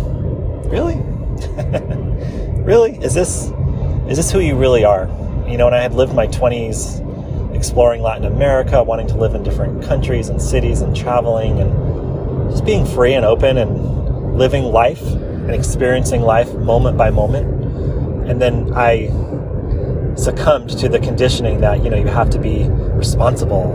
"Really? 0.69 0.97
really? 2.65 2.99
Is 2.99 3.15
this 3.15 3.51
is 4.09 4.19
this 4.19 4.31
who 4.31 4.41
you 4.41 4.57
really 4.57 4.85
are?" 4.85 5.09
You 5.49 5.57
know, 5.57 5.67
and 5.67 5.75
I 5.75 5.81
had 5.81 5.95
lived 5.95 6.15
my 6.15 6.27
20s 6.27 7.03
exploring 7.57 8.03
Latin 8.03 8.27
America, 8.27 8.83
wanting 8.83 9.07
to 9.07 9.17
live 9.17 9.35
in 9.35 9.43
different 9.43 9.83
countries 9.83 10.29
and 10.29 10.41
cities 10.41 10.83
and 10.83 10.95
traveling 10.95 11.61
and 11.61 12.51
just 12.51 12.67
being 12.67 12.85
free 12.85 13.15
and 13.15 13.25
open 13.25 13.57
and 13.57 13.96
living 14.37 14.64
life 14.64 15.02
and 15.02 15.50
experiencing 15.50 16.21
life 16.23 16.52
moment 16.55 16.97
by 16.97 17.11
moment. 17.11 17.47
And 18.28 18.40
then 18.40 18.73
I 18.75 19.09
succumbed 20.16 20.71
to 20.78 20.88
the 20.88 20.99
conditioning 20.99 21.61
that, 21.61 21.83
you 21.83 21.90
know, 21.90 21.97
you 21.97 22.07
have 22.07 22.31
to 22.31 22.38
be 22.38 22.64
responsible. 22.69 23.73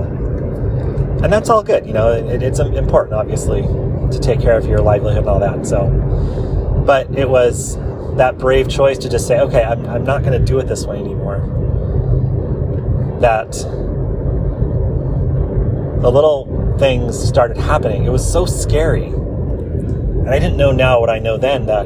And 1.24 1.32
that's 1.32 1.50
all 1.50 1.63
good, 1.63 1.86
you 1.86 1.94
know, 1.94 2.12
it, 2.12 2.41
it's 2.41 2.60
important, 2.60 3.13
obviously, 3.13 3.62
to 3.62 4.20
take 4.20 4.41
care 4.41 4.58
of 4.58 4.65
your 4.65 4.80
livelihood 4.80 5.20
and 5.20 5.30
all 5.30 5.39
that. 5.39 5.65
So, 5.65 5.88
but 6.86 7.10
it 7.15 7.30
was 7.30 7.77
that 8.18 8.38
brave 8.38 8.68
choice 8.68 8.98
to 9.00 9.10
just 9.10 9.27
say, 9.27 9.39
okay, 9.39 9.63
I'm, 9.63 9.86
I'm 9.88 10.03
not 10.03 10.24
going 10.24 10.38
to 10.38 10.46
do 10.46 10.60
it 10.60 10.68
this 10.68 10.86
way 10.86 10.98
anymore 10.98 11.39
that 13.22 13.51
the 16.01 16.12
little 16.12 16.75
things 16.80 17.18
started 17.18 17.58
happening. 17.58 18.06
It 18.06 18.10
was 18.10 18.30
so 18.30 18.46
scary. 18.46 19.13
And 20.22 20.30
I 20.30 20.40
didn't 20.40 20.58
know 20.58 20.72
now 20.72 21.00
what 21.00 21.10
I 21.10 21.20
know 21.20 21.38
then 21.38 21.66
that 21.66 21.86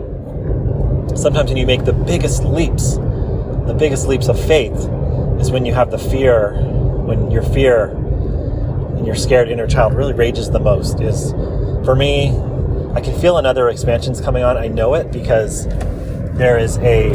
sometimes 1.17 1.49
when 1.49 1.57
you 1.57 1.65
make 1.65 1.85
the 1.85 1.93
biggest 1.93 2.43
leaps, 2.43 2.95
the 2.95 3.75
biggest 3.77 4.07
leaps 4.07 4.27
of 4.27 4.39
faith 4.39 4.89
is 5.39 5.51
when 5.51 5.65
you 5.65 5.73
have 5.73 5.91
the 5.91 5.97
fear, 5.97 6.53
when 7.05 7.31
your 7.31 7.43
fear 7.43 7.87
and 7.87 9.05
your 9.05 9.15
scared 9.15 9.49
inner 9.49 9.67
child 9.67 9.93
really 9.93 10.13
rages 10.13 10.49
the 10.49 10.59
most. 10.59 11.01
Is 11.01 11.31
for 11.85 11.95
me, 11.95 12.29
I 12.93 13.01
can 13.01 13.19
feel 13.19 13.37
another 13.37 13.69
expansions 13.69 14.21
coming 14.21 14.43
on. 14.43 14.57
I 14.57 14.67
know 14.67 14.93
it 14.93 15.11
because 15.11 15.67
there 16.37 16.57
is 16.57 16.77
a 16.79 17.11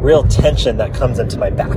real 0.00 0.22
tension 0.24 0.76
that 0.78 0.94
comes 0.94 1.18
into 1.18 1.38
my 1.38 1.50
back 1.50 1.76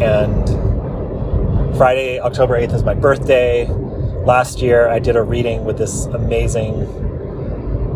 and 0.00 1.76
Friday, 1.76 2.20
October 2.20 2.60
8th 2.60 2.74
is 2.74 2.84
my 2.84 2.94
birthday. 2.94 3.66
Last 4.26 4.60
year, 4.60 4.88
I 4.88 4.98
did 4.98 5.14
a 5.14 5.22
reading 5.22 5.64
with 5.64 5.78
this 5.78 6.06
amazing 6.06 6.74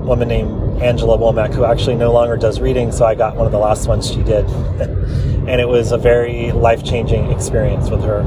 woman 0.07 0.29
named 0.29 0.81
Angela 0.81 1.19
Womack, 1.19 1.53
who 1.53 1.65
actually 1.65 1.97
no 1.97 2.13
longer 2.13 2.37
does 2.37 2.61
readings, 2.61 2.97
so 2.97 3.05
I 3.05 3.17
got 3.17 3.35
one 3.35 3.47
of 3.47 3.53
the 3.53 3.59
last 3.59 3.89
ones 3.89 4.09
she 4.09 4.23
did. 4.23 4.45
and 4.79 5.61
it 5.61 5.67
was 5.67 5.91
a 5.91 5.99
very 5.99 6.53
life 6.53 6.85
changing 6.85 7.33
experience 7.33 7.91
with 7.91 8.05
her. 8.05 8.21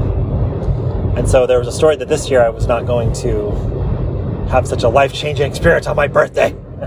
And 1.16 1.26
so 1.26 1.46
there 1.46 1.58
was 1.58 1.66
a 1.66 1.72
story 1.72 1.96
that 1.96 2.08
this 2.08 2.28
year 2.28 2.42
I 2.42 2.50
was 2.50 2.66
not 2.66 2.84
going 2.84 3.10
to 3.22 3.52
have 4.50 4.68
such 4.68 4.82
a 4.82 4.88
life 4.90 5.14
changing 5.14 5.50
experience 5.50 5.86
on 5.86 5.96
my 5.96 6.06
birthday. 6.06 6.52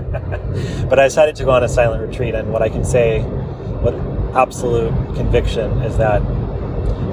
but 0.88 1.00
I 1.00 1.08
decided 1.08 1.34
to 1.34 1.44
go 1.44 1.50
on 1.50 1.64
a 1.64 1.68
silent 1.68 2.08
retreat, 2.08 2.36
and 2.36 2.52
what 2.52 2.62
I 2.62 2.68
can 2.68 2.84
say 2.84 3.24
with 3.82 3.96
absolute 4.36 4.92
conviction 5.16 5.82
is 5.82 5.96
that 5.96 6.22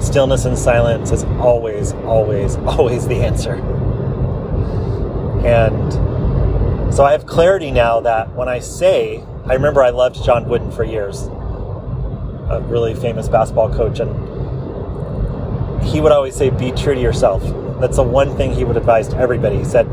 stillness 0.00 0.44
and 0.44 0.56
silence 0.56 1.10
is 1.10 1.24
always, 1.40 1.92
always, 2.04 2.54
always 2.58 3.08
the 3.08 3.16
answer. 3.16 3.60
And 5.46 6.92
so 6.92 7.04
I 7.04 7.12
have 7.12 7.24
clarity 7.24 7.70
now 7.70 8.00
that 8.00 8.34
when 8.34 8.48
I 8.48 8.58
say, 8.58 9.22
I 9.44 9.54
remember 9.54 9.80
I 9.82 9.90
loved 9.90 10.24
John 10.24 10.48
Wooden 10.48 10.72
for 10.72 10.82
years, 10.82 11.28
a 12.48 12.60
really 12.66 12.94
famous 12.94 13.28
basketball 13.28 13.72
coach, 13.72 14.00
and 14.00 14.10
he 15.84 16.00
would 16.00 16.10
always 16.10 16.34
say, 16.34 16.50
Be 16.50 16.72
true 16.72 16.96
to 16.96 17.00
yourself. 17.00 17.42
That's 17.80 17.96
the 17.96 18.02
one 18.02 18.36
thing 18.36 18.54
he 18.54 18.64
would 18.64 18.76
advise 18.76 19.06
to 19.08 19.16
everybody. 19.18 19.58
He 19.58 19.64
said, 19.64 19.86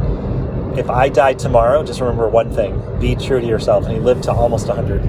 If 0.75 0.89
I 0.89 1.07
die 1.09 1.35
tomorrow, 1.35 1.83
just 1.83 1.99
remember 2.01 2.27
one 2.27 2.51
thing 2.51 2.81
be 2.99 3.15
true 3.15 3.39
to 3.39 3.45
yourself. 3.45 3.85
And 3.85 3.93
he 3.93 3.99
lived 3.99 4.23
to 4.23 4.31
almost 4.31 4.67
100. 4.67 5.01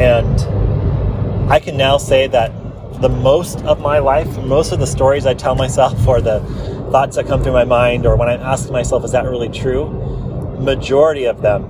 And 0.00 1.52
I 1.52 1.60
can 1.60 1.76
now 1.76 1.98
say 1.98 2.26
that 2.28 2.52
the 3.02 3.10
most 3.10 3.60
of 3.64 3.80
my 3.80 3.98
life, 3.98 4.38
most 4.38 4.72
of 4.72 4.78
the 4.78 4.86
stories 4.86 5.26
I 5.26 5.34
tell 5.34 5.54
myself, 5.54 6.06
or 6.08 6.22
the 6.22 6.40
thoughts 6.92 7.16
that 7.16 7.26
come 7.26 7.42
through 7.42 7.54
my 7.54 7.64
mind, 7.64 8.04
or 8.04 8.16
when 8.16 8.28
I'm 8.28 8.42
asking 8.42 8.74
myself, 8.74 9.02
is 9.02 9.12
that 9.12 9.24
really 9.24 9.48
true? 9.48 9.88
Majority 10.60 11.24
of 11.24 11.40
them, 11.40 11.64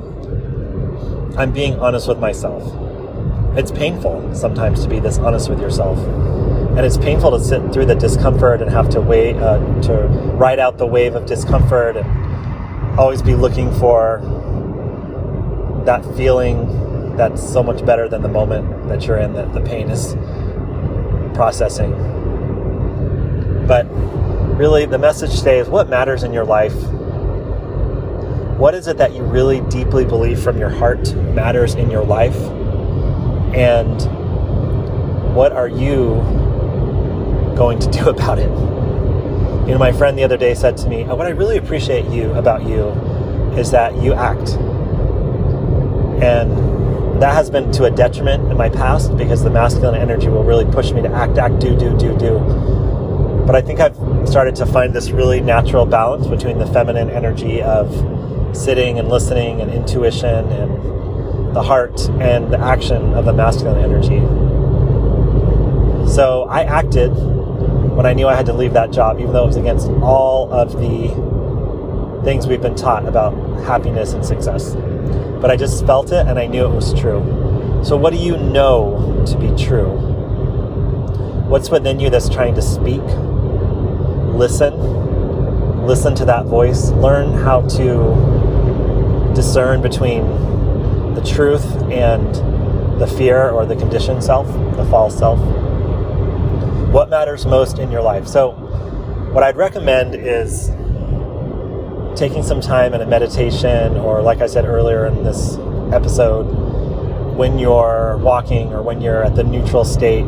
I'm 1.38 1.52
being 1.52 1.78
honest 1.78 2.08
with 2.08 2.18
myself. 2.18 2.64
It's 3.56 3.70
painful 3.70 4.34
sometimes 4.34 4.82
to 4.82 4.88
be 4.88 4.98
this 4.98 5.18
honest 5.18 5.48
with 5.48 5.60
yourself. 5.60 5.96
And 6.76 6.80
it's 6.80 6.98
painful 6.98 7.30
to 7.38 7.44
sit 7.44 7.72
through 7.72 7.86
the 7.86 7.94
discomfort 7.94 8.62
and 8.62 8.70
have 8.70 8.88
to 8.90 9.00
wait 9.00 9.36
uh, 9.36 9.58
to 9.82 10.08
ride 10.34 10.58
out 10.58 10.78
the 10.78 10.86
wave 10.86 11.14
of 11.14 11.24
discomfort 11.24 11.96
and 11.96 12.98
always 12.98 13.22
be 13.22 13.36
looking 13.36 13.72
for 13.74 14.20
that 15.84 16.04
feeling 16.16 17.16
that's 17.16 17.40
so 17.46 17.62
much 17.62 17.86
better 17.86 18.08
than 18.08 18.22
the 18.22 18.28
moment 18.28 18.88
that 18.88 19.06
you're 19.06 19.18
in, 19.18 19.34
that 19.34 19.52
the 19.52 19.60
pain 19.60 19.88
is 19.88 20.16
processing. 21.36 21.92
But 23.68 23.86
really, 24.62 24.86
the 24.86 24.96
message 24.96 25.36
today 25.38 25.58
is 25.58 25.68
what 25.68 25.88
matters 25.88 26.22
in 26.22 26.32
your 26.32 26.44
life. 26.44 26.76
What 28.60 28.76
is 28.76 28.86
it 28.86 28.96
that 28.98 29.12
you 29.12 29.24
really 29.24 29.60
deeply 29.62 30.04
believe 30.04 30.40
from 30.40 30.56
your 30.56 30.68
heart 30.68 31.12
matters 31.34 31.74
in 31.74 31.90
your 31.90 32.04
life? 32.04 32.36
And 33.56 34.00
what 35.34 35.50
are 35.50 35.66
you 35.66 36.14
going 37.56 37.80
to 37.80 37.90
do 37.98 38.08
about 38.08 38.38
it? 38.38 38.50
You 39.66 39.72
know, 39.72 39.78
my 39.78 39.90
friend 39.90 40.16
the 40.16 40.22
other 40.22 40.36
day 40.36 40.54
said 40.54 40.76
to 40.76 40.88
me, 40.88 41.02
uh, 41.02 41.16
What 41.16 41.26
I 41.26 41.30
really 41.30 41.58
appreciate 41.58 42.06
you 42.06 42.32
about 42.34 42.62
you 42.62 42.90
is 43.58 43.72
that 43.72 44.00
you 44.00 44.12
act. 44.12 44.50
And 46.22 47.20
that 47.20 47.34
has 47.34 47.50
been 47.50 47.72
to 47.72 47.86
a 47.86 47.90
detriment 47.90 48.48
in 48.48 48.56
my 48.56 48.68
past 48.68 49.16
because 49.16 49.42
the 49.42 49.50
masculine 49.50 49.96
energy 49.96 50.28
will 50.28 50.44
really 50.44 50.66
push 50.66 50.92
me 50.92 51.02
to 51.02 51.12
act, 51.12 51.36
act, 51.36 51.58
do, 51.58 51.76
do, 51.76 51.98
do, 51.98 52.16
do. 52.16 52.38
But 53.44 53.56
I 53.56 53.60
think 53.60 53.80
I've 53.80 54.11
started 54.26 54.54
to 54.56 54.66
find 54.66 54.94
this 54.94 55.10
really 55.10 55.40
natural 55.40 55.86
balance 55.86 56.26
between 56.26 56.58
the 56.58 56.66
feminine 56.66 57.10
energy 57.10 57.62
of 57.62 57.92
sitting 58.56 58.98
and 58.98 59.08
listening 59.08 59.60
and 59.60 59.70
intuition 59.70 60.46
and 60.50 61.56
the 61.56 61.62
heart 61.62 62.08
and 62.20 62.52
the 62.52 62.58
action 62.58 63.14
of 63.14 63.24
the 63.24 63.32
masculine 63.32 63.82
energy. 63.82 64.20
So 66.12 66.44
I 66.48 66.64
acted 66.64 67.08
when 67.08 68.06
I 68.06 68.14
knew 68.14 68.26
I 68.26 68.34
had 68.34 68.46
to 68.46 68.52
leave 68.52 68.72
that 68.72 68.90
job, 68.90 69.20
even 69.20 69.32
though 69.32 69.44
it 69.44 69.48
was 69.48 69.56
against 69.56 69.88
all 70.02 70.52
of 70.52 70.72
the 70.72 72.22
things 72.24 72.46
we've 72.46 72.62
been 72.62 72.74
taught 72.74 73.06
about 73.06 73.32
happiness 73.64 74.12
and 74.12 74.24
success. 74.24 74.74
But 75.40 75.50
I 75.50 75.56
just 75.56 75.84
felt 75.86 76.12
it 76.12 76.26
and 76.26 76.38
I 76.38 76.46
knew 76.46 76.64
it 76.64 76.74
was 76.74 76.94
true. 76.94 77.20
So, 77.84 77.96
what 77.96 78.12
do 78.12 78.18
you 78.18 78.36
know 78.36 79.24
to 79.26 79.38
be 79.38 79.48
true? 79.62 79.90
What's 81.48 81.68
within 81.70 82.00
you 82.00 82.10
that's 82.10 82.28
trying 82.28 82.54
to 82.54 82.62
speak? 82.62 83.02
Listen. 84.36 85.86
Listen 85.86 86.14
to 86.14 86.24
that 86.26 86.46
voice. 86.46 86.90
Learn 86.90 87.32
how 87.32 87.62
to 87.62 89.32
discern 89.34 89.82
between 89.82 90.24
the 91.14 91.22
truth 91.22 91.64
and 91.90 93.00
the 93.00 93.06
fear 93.06 93.50
or 93.50 93.66
the 93.66 93.76
conditioned 93.76 94.22
self, 94.22 94.46
the 94.76 94.84
false 94.86 95.18
self 95.18 95.38
what 96.92 97.08
matters 97.08 97.46
most 97.46 97.78
in 97.78 97.90
your 97.90 98.02
life. 98.02 98.28
So, 98.28 98.50
what 99.32 99.42
I'd 99.42 99.56
recommend 99.56 100.14
is 100.14 100.68
taking 102.18 102.42
some 102.42 102.60
time 102.60 102.92
in 102.92 103.00
a 103.00 103.06
meditation, 103.06 103.96
or 103.96 104.20
like 104.20 104.42
I 104.42 104.46
said 104.46 104.66
earlier 104.66 105.06
in 105.06 105.24
this 105.24 105.56
episode, 105.90 106.42
when 107.34 107.58
you're 107.58 108.18
walking 108.18 108.74
or 108.74 108.82
when 108.82 109.00
you're 109.00 109.24
at 109.24 109.34
the 109.34 109.42
neutral 109.42 109.86
state 109.86 110.26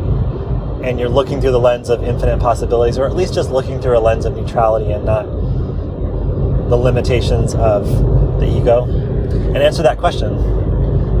and 0.83 0.99
you're 0.99 1.09
looking 1.09 1.41
through 1.41 1.51
the 1.51 1.59
lens 1.59 1.89
of 1.89 2.03
infinite 2.03 2.39
possibilities, 2.39 2.97
or 2.97 3.05
at 3.05 3.15
least 3.15 3.33
just 3.33 3.49
looking 3.49 3.81
through 3.81 3.97
a 3.97 3.99
lens 3.99 4.25
of 4.25 4.35
neutrality 4.35 4.91
and 4.91 5.05
not 5.05 5.25
the 6.69 6.75
limitations 6.75 7.55
of 7.55 7.87
the 8.39 8.47
ego, 8.47 8.85
and 8.85 9.57
answer 9.57 9.83
that 9.83 9.97
question. 9.97 10.33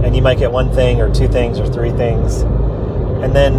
And 0.03 0.15
you 0.15 0.21
might 0.21 0.37
get 0.37 0.51
one 0.51 0.71
thing, 0.71 1.01
or 1.01 1.13
two 1.13 1.27
things, 1.27 1.59
or 1.59 1.67
three 1.67 1.91
things. 1.91 2.41
And 3.23 3.35
then 3.35 3.55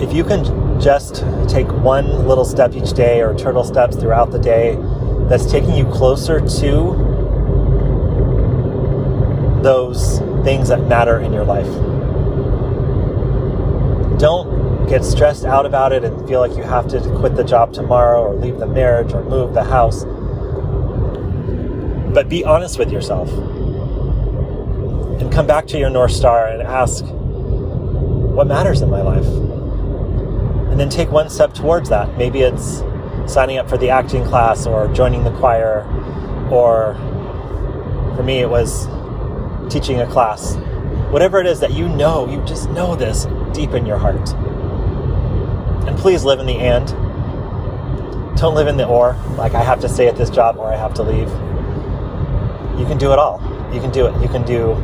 if 0.00 0.12
you 0.12 0.24
can 0.24 0.44
just 0.80 1.24
take 1.48 1.70
one 1.82 2.26
little 2.26 2.44
step 2.44 2.74
each 2.74 2.92
day 2.92 3.20
or 3.20 3.34
turtle 3.34 3.64
steps 3.64 3.96
throughout 3.96 4.30
the 4.30 4.38
day 4.38 4.76
that's 5.28 5.50
taking 5.50 5.74
you 5.74 5.84
closer 5.86 6.40
to 6.40 6.96
those 9.62 10.20
things 10.42 10.68
that 10.68 10.80
matter 10.88 11.20
in 11.20 11.32
your 11.32 11.44
life. 11.44 11.68
Don't 14.20 14.86
get 14.88 15.04
stressed 15.04 15.44
out 15.44 15.66
about 15.66 15.92
it 15.92 16.04
and 16.04 16.28
feel 16.28 16.40
like 16.40 16.56
you 16.56 16.62
have 16.62 16.86
to 16.88 17.00
quit 17.18 17.34
the 17.34 17.44
job 17.44 17.72
tomorrow 17.72 18.22
or 18.22 18.34
leave 18.34 18.58
the 18.58 18.66
marriage 18.66 19.12
or 19.12 19.24
move 19.24 19.54
the 19.54 19.64
house. 19.64 20.04
But 22.12 22.28
be 22.28 22.44
honest 22.44 22.78
with 22.78 22.92
yourself 22.92 23.30
and 25.20 25.32
come 25.32 25.46
back 25.46 25.66
to 25.68 25.78
your 25.78 25.90
North 25.90 26.12
Star 26.12 26.48
and 26.48 26.62
ask, 26.62 27.04
what 27.04 28.46
matters 28.46 28.82
in 28.82 28.90
my 28.90 29.02
life? 29.02 29.26
and 30.70 30.78
then 30.78 30.88
take 30.88 31.10
one 31.10 31.28
step 31.28 31.52
towards 31.52 31.88
that. 31.88 32.16
Maybe 32.16 32.42
it's 32.42 32.82
signing 33.26 33.58
up 33.58 33.68
for 33.68 33.76
the 33.76 33.90
acting 33.90 34.24
class 34.24 34.66
or 34.66 34.86
joining 34.94 35.24
the 35.24 35.32
choir, 35.32 35.82
or 36.50 36.94
for 38.16 38.22
me, 38.22 38.38
it 38.38 38.48
was 38.48 38.86
teaching 39.68 40.00
a 40.00 40.06
class. 40.06 40.54
Whatever 41.10 41.40
it 41.40 41.46
is 41.46 41.58
that 41.60 41.72
you 41.72 41.88
know, 41.88 42.28
you 42.30 42.40
just 42.44 42.70
know 42.70 42.94
this 42.94 43.26
deep 43.52 43.72
in 43.72 43.86
your 43.86 43.98
heart. 43.98 44.30
And 45.86 45.98
please 45.98 46.24
live 46.24 46.40
in 46.40 46.46
the 46.46 46.58
and. 46.58 46.86
Don't 48.36 48.54
live 48.54 48.68
in 48.68 48.76
the 48.76 48.86
or, 48.86 49.14
like 49.36 49.54
I 49.54 49.62
have 49.62 49.80
to 49.80 49.88
stay 49.88 50.08
at 50.08 50.16
this 50.16 50.30
job 50.30 50.56
or 50.56 50.72
I 50.72 50.76
have 50.76 50.94
to 50.94 51.02
leave. 51.02 51.28
You 52.78 52.86
can 52.86 52.98
do 52.98 53.12
it 53.12 53.18
all. 53.18 53.40
You 53.72 53.80
can 53.80 53.90
do 53.90 54.06
it. 54.06 54.20
You 54.22 54.28
can 54.28 54.44
do 54.44 54.76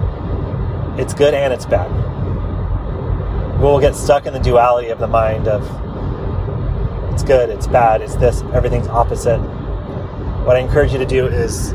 it's 0.99 1.12
good 1.12 1.35
and 1.35 1.53
it's 1.53 1.67
bad 1.67 1.91
we'll 3.61 3.81
get 3.81 3.95
stuck 3.95 4.27
in 4.27 4.33
the 4.33 4.38
duality 4.38 4.88
of 4.88 4.99
the 4.99 5.07
mind 5.07 5.49
of 5.49 5.62
it's 7.12 7.23
good, 7.23 7.49
it's 7.49 7.67
bad, 7.67 8.03
it's 8.03 8.14
this, 8.17 8.43
everything's 8.53 8.88
opposite. 8.88 9.38
What 10.45 10.57
I 10.57 10.61
encourage 10.61 10.93
you 10.93 10.99
to 10.99 11.07
do 11.07 11.27
is 11.27 11.71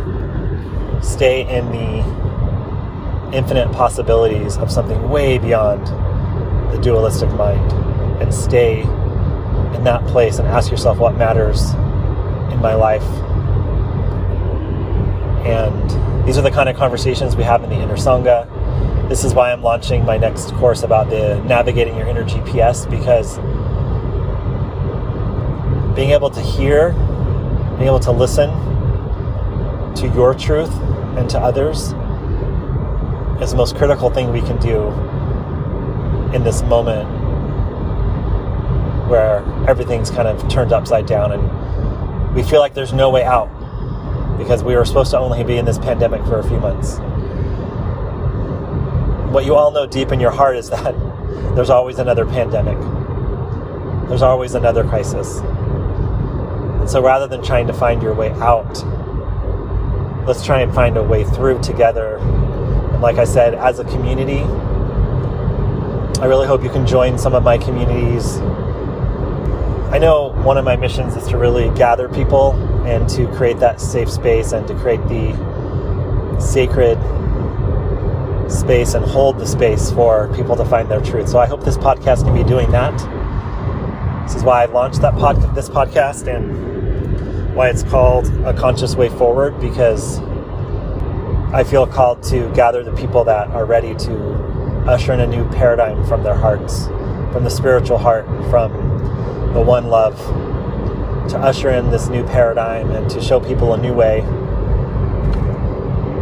stay 1.01 1.41
in 1.49 1.65
the 1.71 3.35
infinite 3.35 3.71
possibilities 3.71 4.57
of 4.57 4.71
something 4.71 5.09
way 5.09 5.39
beyond 5.39 5.87
the 6.71 6.79
dualistic 6.81 7.29
mind 7.31 7.71
and 8.21 8.33
stay 8.33 8.81
in 8.81 9.83
that 9.83 10.05
place 10.07 10.39
and 10.39 10.47
ask 10.47 10.71
yourself 10.71 10.97
what 10.97 11.17
matters 11.17 11.71
in 12.53 12.59
my 12.59 12.73
life. 12.73 13.03
And 15.45 16.27
these 16.27 16.37
are 16.37 16.41
the 16.41 16.51
kind 16.51 16.69
of 16.69 16.75
conversations 16.75 17.35
we 17.35 17.43
have 17.43 17.63
in 17.63 17.69
the 17.69 17.77
inner 17.77 17.95
Sangha 17.95 18.47
this 19.11 19.25
is 19.25 19.33
why 19.33 19.51
I'm 19.51 19.61
launching 19.61 20.05
my 20.05 20.15
next 20.15 20.53
course 20.53 20.83
about 20.83 21.09
the 21.09 21.43
navigating 21.43 21.97
your 21.97 22.07
inner 22.07 22.23
GPS 22.23 22.89
because 22.89 23.35
being 25.97 26.11
able 26.11 26.29
to 26.29 26.39
hear, 26.39 26.93
being 27.73 27.87
able 27.87 27.99
to 27.99 28.11
listen 28.13 28.49
to 29.95 30.09
your 30.15 30.33
truth 30.33 30.73
and 31.17 31.29
to 31.29 31.37
others 31.37 31.91
is 33.43 33.51
the 33.51 33.57
most 33.57 33.75
critical 33.75 34.09
thing 34.09 34.31
we 34.31 34.39
can 34.39 34.57
do 34.61 34.87
in 36.33 36.43
this 36.43 36.61
moment 36.63 37.09
where 39.09 39.43
everything's 39.67 40.09
kind 40.09 40.27
of 40.27 40.47
turned 40.49 40.71
upside 40.71 41.05
down 41.05 41.31
and 41.31 42.35
we 42.35 42.43
feel 42.43 42.59
like 42.59 42.73
there's 42.73 42.93
no 42.93 43.09
way 43.09 43.23
out 43.23 43.49
because 44.37 44.63
we 44.63 44.75
were 44.75 44.85
supposed 44.85 45.11
to 45.11 45.17
only 45.17 45.43
be 45.43 45.57
in 45.57 45.65
this 45.65 45.77
pandemic 45.77 46.21
for 46.25 46.39
a 46.39 46.43
few 46.47 46.59
months 46.59 46.99
what 49.31 49.45
you 49.45 49.55
all 49.55 49.71
know 49.71 49.85
deep 49.85 50.11
in 50.11 50.19
your 50.19 50.31
heart 50.31 50.57
is 50.57 50.69
that 50.69 50.91
there's 51.55 51.69
always 51.69 51.99
another 51.99 52.25
pandemic. 52.25 52.77
There's 54.09 54.21
always 54.21 54.55
another 54.55 54.83
crisis. 54.83 55.39
And 55.39 56.89
so 56.89 57.01
rather 57.01 57.27
than 57.27 57.41
trying 57.41 57.67
to 57.67 57.73
find 57.73 58.03
your 58.03 58.13
way 58.13 58.31
out, 58.31 58.83
let's 60.27 60.45
try 60.45 60.61
and 60.61 60.73
find 60.73 60.97
a 60.97 61.03
way 61.03 61.23
through 61.23 61.61
together. 61.61 62.17
And 62.17 63.01
like 63.01 63.17
I 63.17 63.23
said, 63.23 63.55
as 63.55 63.79
a 63.79 63.85
community, 63.85 64.41
I 66.21 66.25
really 66.25 66.45
hope 66.45 66.61
you 66.61 66.69
can 66.69 66.85
join 66.85 67.17
some 67.17 67.33
of 67.33 67.41
my 67.41 67.57
communities. 67.57 68.37
I 69.91 69.97
know 69.97 70.33
one 70.43 70.55
of 70.55 70.63
my 70.63 70.75
missions 70.75 71.15
is 71.15 71.27
to 71.29 71.37
really 71.39 71.75
gather 71.75 72.07
people 72.07 72.51
and 72.85 73.09
to 73.09 73.25
create 73.35 73.57
that 73.57 73.81
safe 73.81 74.07
space 74.07 74.51
and 74.51 74.67
to 74.67 74.75
create 74.75 75.01
the 75.07 76.39
sacred 76.39 76.99
space 78.51 78.93
and 78.93 79.03
hold 79.03 79.39
the 79.39 79.47
space 79.47 79.89
for 79.89 80.31
people 80.35 80.55
to 80.57 80.63
find 80.63 80.91
their 80.91 81.01
truth. 81.01 81.27
So 81.27 81.39
I 81.39 81.47
hope 81.47 81.63
this 81.63 81.77
podcast 81.77 82.23
can 82.23 82.35
be 82.35 82.43
doing 82.47 82.69
that. 82.69 82.95
This 84.27 84.35
is 84.35 84.43
why 84.43 84.61
I 84.61 84.65
launched 84.65 85.01
that 85.01 85.15
pod, 85.15 85.55
this 85.55 85.69
podcast 85.69 86.27
and 86.27 87.55
why 87.55 87.69
it's 87.69 87.81
called 87.81 88.27
A 88.45 88.53
Conscious 88.53 88.95
Way 88.95 89.09
Forward 89.09 89.59
because 89.59 90.19
I 91.51 91.63
feel 91.63 91.87
called 91.87 92.21
to 92.25 92.47
gather 92.53 92.83
the 92.83 92.93
people 92.93 93.23
that 93.23 93.47
are 93.47 93.65
ready 93.65 93.95
to 93.95 94.60
usher 94.87 95.13
in 95.13 95.19
a 95.19 95.27
new 95.27 95.47
paradigm 95.49 96.05
from 96.05 96.23
their 96.23 96.35
hearts, 96.35 96.87
from 97.31 97.43
the 97.43 97.49
spiritual 97.49 97.97
heart, 97.97 98.25
from 98.49 98.71
the 99.53 99.61
one 99.61 99.87
love, 99.87 100.17
to 101.29 101.37
usher 101.37 101.69
in 101.69 101.89
this 101.91 102.07
new 102.07 102.23
paradigm 102.25 102.91
and 102.91 103.09
to 103.09 103.21
show 103.21 103.39
people 103.39 103.73
a 103.73 103.77
new 103.77 103.93
way 103.93 104.21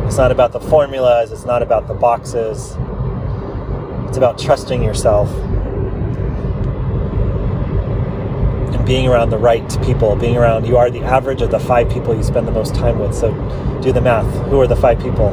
it's 0.09 0.17
not 0.17 0.31
about 0.31 0.53
the 0.53 0.59
formulas, 0.59 1.31
it's 1.31 1.45
not 1.45 1.61
about 1.61 1.87
the 1.87 1.93
boxes. 1.93 2.75
It's 4.07 4.17
about 4.17 4.39
trusting 4.39 4.81
yourself 4.81 5.29
and 8.73 8.83
being 8.87 9.07
around 9.07 9.29
the 9.29 9.37
right 9.37 9.69
people, 9.83 10.15
being 10.15 10.35
around, 10.35 10.65
you 10.65 10.77
are 10.77 10.89
the 10.89 11.01
average 11.01 11.43
of 11.43 11.51
the 11.51 11.59
five 11.59 11.91
people 11.91 12.15
you 12.15 12.23
spend 12.23 12.47
the 12.47 12.51
most 12.51 12.73
time 12.73 12.97
with. 12.97 13.13
So 13.13 13.31
do 13.83 13.91
the 13.91 14.01
math. 14.01 14.25
Who 14.47 14.59
are 14.59 14.65
the 14.65 14.75
five 14.75 14.99
people? 14.99 15.29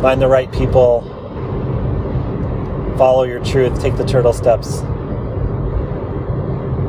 Find 0.00 0.18
the 0.18 0.28
right 0.28 0.50
people, 0.50 1.02
follow 2.96 3.24
your 3.24 3.42
truth, 3.44 3.80
take 3.80 3.96
the 3.96 4.04
turtle 4.04 4.32
steps. 4.32 4.80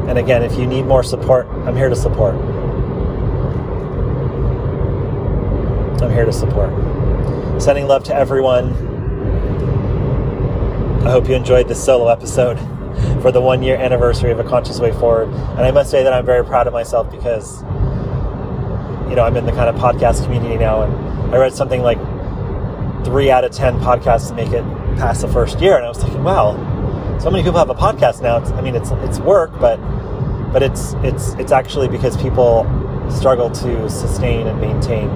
And 0.10 0.18
again, 0.18 0.44
if 0.44 0.58
you 0.58 0.68
need 0.68 0.86
more 0.86 1.04
support, 1.04 1.48
I'm 1.66 1.76
here 1.76 1.90
to 1.90 1.96
support. 1.96 2.36
I'm 6.02 6.12
here 6.12 6.26
to 6.26 6.34
support. 6.34 6.70
Sending 7.62 7.88
love 7.88 8.04
to 8.06 8.16
everyone. 8.16 8.74
I 11.06 11.12
hope 11.12 11.30
you 11.30 11.36
enjoyed 11.36 11.68
this 11.68 11.84
solo 11.84 12.10
episode 12.10 12.60
for 13.22 13.32
the 13.32 13.40
one 13.40 13.64
year 13.64 13.78
anniversary 13.78 14.32
of 14.32 14.40
A 14.40 14.44
Conscious 14.44 14.80
Way 14.80 14.92
Forward. 14.92 15.30
And 15.30 15.62
I 15.62 15.72
must 15.72 15.90
say 15.90 16.04
that 16.04 16.12
I'm 16.12 16.26
very 16.26 16.44
proud 16.44 16.68
of 16.68 16.74
myself 16.74 17.10
because, 17.10 17.62
you 19.10 19.16
know, 19.16 19.24
I'm 19.24 19.38
in 19.38 19.46
the 19.46 19.52
kind 19.52 19.70
of 19.70 19.76
podcast 19.76 20.24
community 20.24 20.58
now, 20.58 20.82
and 20.82 21.34
I 21.34 21.38
read 21.38 21.54
something 21.54 21.82
like 21.82 22.00
three 23.06 23.32
out 23.32 23.44
of 23.44 23.52
10 23.52 23.80
podcasts 23.80 24.36
make 24.36 24.50
it 24.50 24.64
past 24.98 25.22
the 25.22 25.28
first 25.28 25.60
year. 25.60 25.76
And 25.76 25.86
I 25.86 25.90
was 25.90 25.98
thinking, 25.98 26.24
wow, 26.24 26.56
so 27.20 27.30
many 27.30 27.44
people 27.44 27.60
have 27.60 27.70
a 27.70 27.76
podcast 27.76 28.22
now. 28.22 28.38
It's, 28.38 28.52
I 28.52 28.62
mean, 28.62 28.76
it's, 28.76 28.92
it's 28.92 29.20
work, 29.20 29.52
but, 29.60 29.78
but 30.52 30.64
it's, 30.64 30.94
it's, 31.04 31.34
it's 31.34 31.52
actually 31.52 31.88
because 31.88 32.18
people 32.18 32.66
struggle 33.10 33.50
to 33.50 33.90
sustain 33.90 34.48
and 34.48 34.60
maintain 34.60 35.10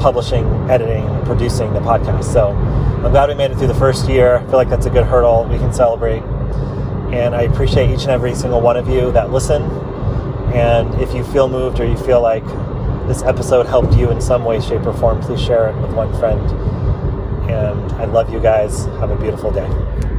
publishing, 0.00 0.46
editing, 0.70 1.04
and 1.04 1.26
producing 1.26 1.72
the 1.74 1.80
podcast. 1.80 2.24
So 2.24 2.48
I'm 2.48 3.10
glad 3.10 3.28
we 3.28 3.34
made 3.34 3.50
it 3.50 3.58
through 3.58 3.68
the 3.68 3.74
first 3.74 4.08
year. 4.08 4.36
I 4.36 4.44
feel 4.44 4.54
like 4.54 4.70
that's 4.70 4.86
a 4.86 4.90
good 4.90 5.04
hurdle 5.04 5.44
we 5.44 5.58
can 5.58 5.72
celebrate. 5.72 6.22
And 7.12 7.34
I 7.34 7.42
appreciate 7.42 7.90
each 7.90 8.02
and 8.02 8.10
every 8.10 8.34
single 8.34 8.60
one 8.60 8.76
of 8.76 8.88
you 8.88 9.12
that 9.12 9.30
listen. 9.30 9.62
And 10.54 10.94
if 11.00 11.14
you 11.14 11.24
feel 11.24 11.48
moved 11.48 11.80
or 11.80 11.86
you 11.86 11.96
feel 11.96 12.20
like 12.20 12.44
this 13.06 13.22
episode 13.22 13.66
helped 13.66 13.94
you 13.96 14.10
in 14.10 14.20
some 14.20 14.44
way, 14.44 14.60
shape, 14.60 14.86
or 14.86 14.92
form, 14.92 15.20
please 15.20 15.40
share 15.40 15.68
it 15.68 15.76
with 15.80 15.92
one 15.92 16.16
friend. 16.18 16.40
And 17.52 17.92
I 17.92 18.04
love 18.04 18.32
you 18.32 18.40
guys. 18.40 18.86
Have 19.00 19.10
a 19.10 19.16
beautiful 19.16 19.50
day. 19.50 20.09